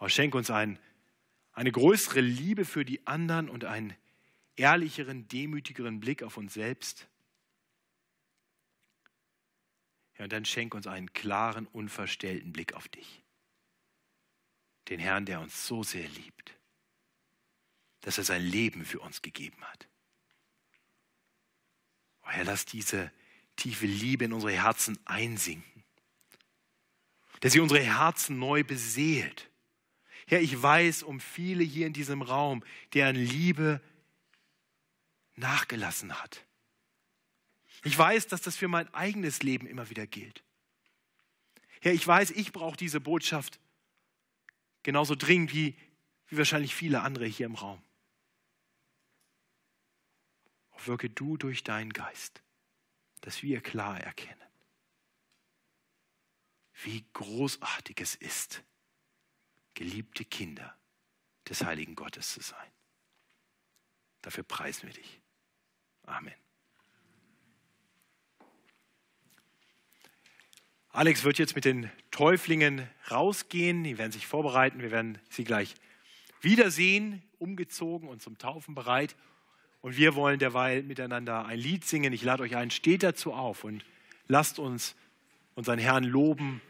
Oh, 0.00 0.08
schenk 0.08 0.34
uns 0.34 0.50
ein, 0.50 0.78
eine 1.52 1.70
größere 1.70 2.22
Liebe 2.22 2.64
für 2.64 2.86
die 2.86 3.06
anderen 3.06 3.50
und 3.50 3.66
einen 3.66 3.94
ehrlicheren, 4.56 5.28
demütigeren 5.28 6.00
Blick 6.00 6.22
auf 6.22 6.38
uns 6.38 6.54
selbst. 6.54 7.06
Ja, 10.16 10.24
und 10.24 10.32
dann 10.32 10.46
schenk 10.46 10.74
uns 10.74 10.86
einen 10.86 11.12
klaren, 11.12 11.66
unverstellten 11.66 12.54
Blick 12.54 12.72
auf 12.72 12.88
dich. 12.88 13.22
Den 14.88 14.98
Herrn, 14.98 15.26
der 15.26 15.40
uns 15.40 15.66
so 15.66 15.82
sehr 15.82 16.08
liebt, 16.08 16.53
dass 18.04 18.18
er 18.18 18.24
sein 18.24 18.42
Leben 18.42 18.84
für 18.84 19.00
uns 19.00 19.22
gegeben 19.22 19.64
hat. 19.64 19.88
Oh 22.22 22.28
Herr, 22.28 22.44
lass 22.44 22.66
diese 22.66 23.10
tiefe 23.56 23.86
Liebe 23.86 24.26
in 24.26 24.34
unsere 24.34 24.52
Herzen 24.52 24.98
einsinken. 25.06 25.84
Dass 27.40 27.54
sie 27.54 27.60
unsere 27.60 27.82
Herzen 27.82 28.38
neu 28.38 28.62
beseelt. 28.62 29.48
Herr, 30.26 30.40
ich 30.40 30.60
weiß 30.60 31.02
um 31.02 31.18
viele 31.18 31.64
hier 31.64 31.86
in 31.86 31.94
diesem 31.94 32.20
Raum, 32.20 32.62
deren 32.92 33.16
Liebe 33.16 33.80
nachgelassen 35.36 36.20
hat. 36.22 36.44
Ich 37.84 37.96
weiß, 37.96 38.26
dass 38.26 38.42
das 38.42 38.56
für 38.56 38.68
mein 38.68 38.92
eigenes 38.92 39.42
Leben 39.42 39.66
immer 39.66 39.88
wieder 39.88 40.06
gilt. 40.06 40.42
Herr, 41.80 41.94
ich 41.94 42.06
weiß, 42.06 42.32
ich 42.32 42.52
brauche 42.52 42.76
diese 42.76 43.00
Botschaft 43.00 43.60
genauso 44.82 45.14
dringend 45.14 45.54
wie, 45.54 45.74
wie 46.28 46.36
wahrscheinlich 46.36 46.74
viele 46.74 47.00
andere 47.00 47.24
hier 47.24 47.46
im 47.46 47.54
Raum 47.54 47.82
wirke 50.86 51.10
du 51.10 51.36
durch 51.36 51.64
deinen 51.64 51.92
Geist, 51.92 52.42
dass 53.20 53.42
wir 53.42 53.60
klar 53.60 54.00
erkennen, 54.00 54.40
wie 56.82 57.04
großartig 57.12 58.00
es 58.00 58.14
ist, 58.14 58.62
geliebte 59.74 60.24
Kinder 60.24 60.76
des 61.48 61.64
heiligen 61.64 61.94
Gottes 61.94 62.32
zu 62.32 62.40
sein. 62.40 62.70
Dafür 64.22 64.44
preisen 64.44 64.86
wir 64.86 64.94
dich. 64.94 65.20
Amen. 66.04 66.34
Alex 70.88 71.24
wird 71.24 71.38
jetzt 71.38 71.56
mit 71.56 71.64
den 71.64 71.90
Täuflingen 72.12 72.88
rausgehen. 73.10 73.82
Die 73.82 73.98
werden 73.98 74.12
sich 74.12 74.26
vorbereiten. 74.26 74.80
Wir 74.80 74.92
werden 74.92 75.18
sie 75.28 75.42
gleich 75.42 75.74
wiedersehen, 76.40 77.22
umgezogen 77.38 78.08
und 78.08 78.22
zum 78.22 78.38
Taufen 78.38 78.74
bereit. 78.74 79.16
Und 79.84 79.98
wir 79.98 80.14
wollen 80.14 80.38
derweil 80.38 80.82
miteinander 80.82 81.44
ein 81.44 81.58
Lied 81.58 81.84
singen. 81.84 82.14
Ich 82.14 82.22
lade 82.22 82.42
euch 82.42 82.56
ein, 82.56 82.70
steht 82.70 83.02
dazu 83.02 83.34
auf 83.34 83.64
und 83.64 83.84
lasst 84.28 84.58
uns 84.58 84.96
unseren 85.56 85.78
Herrn 85.78 86.04
loben 86.04 86.62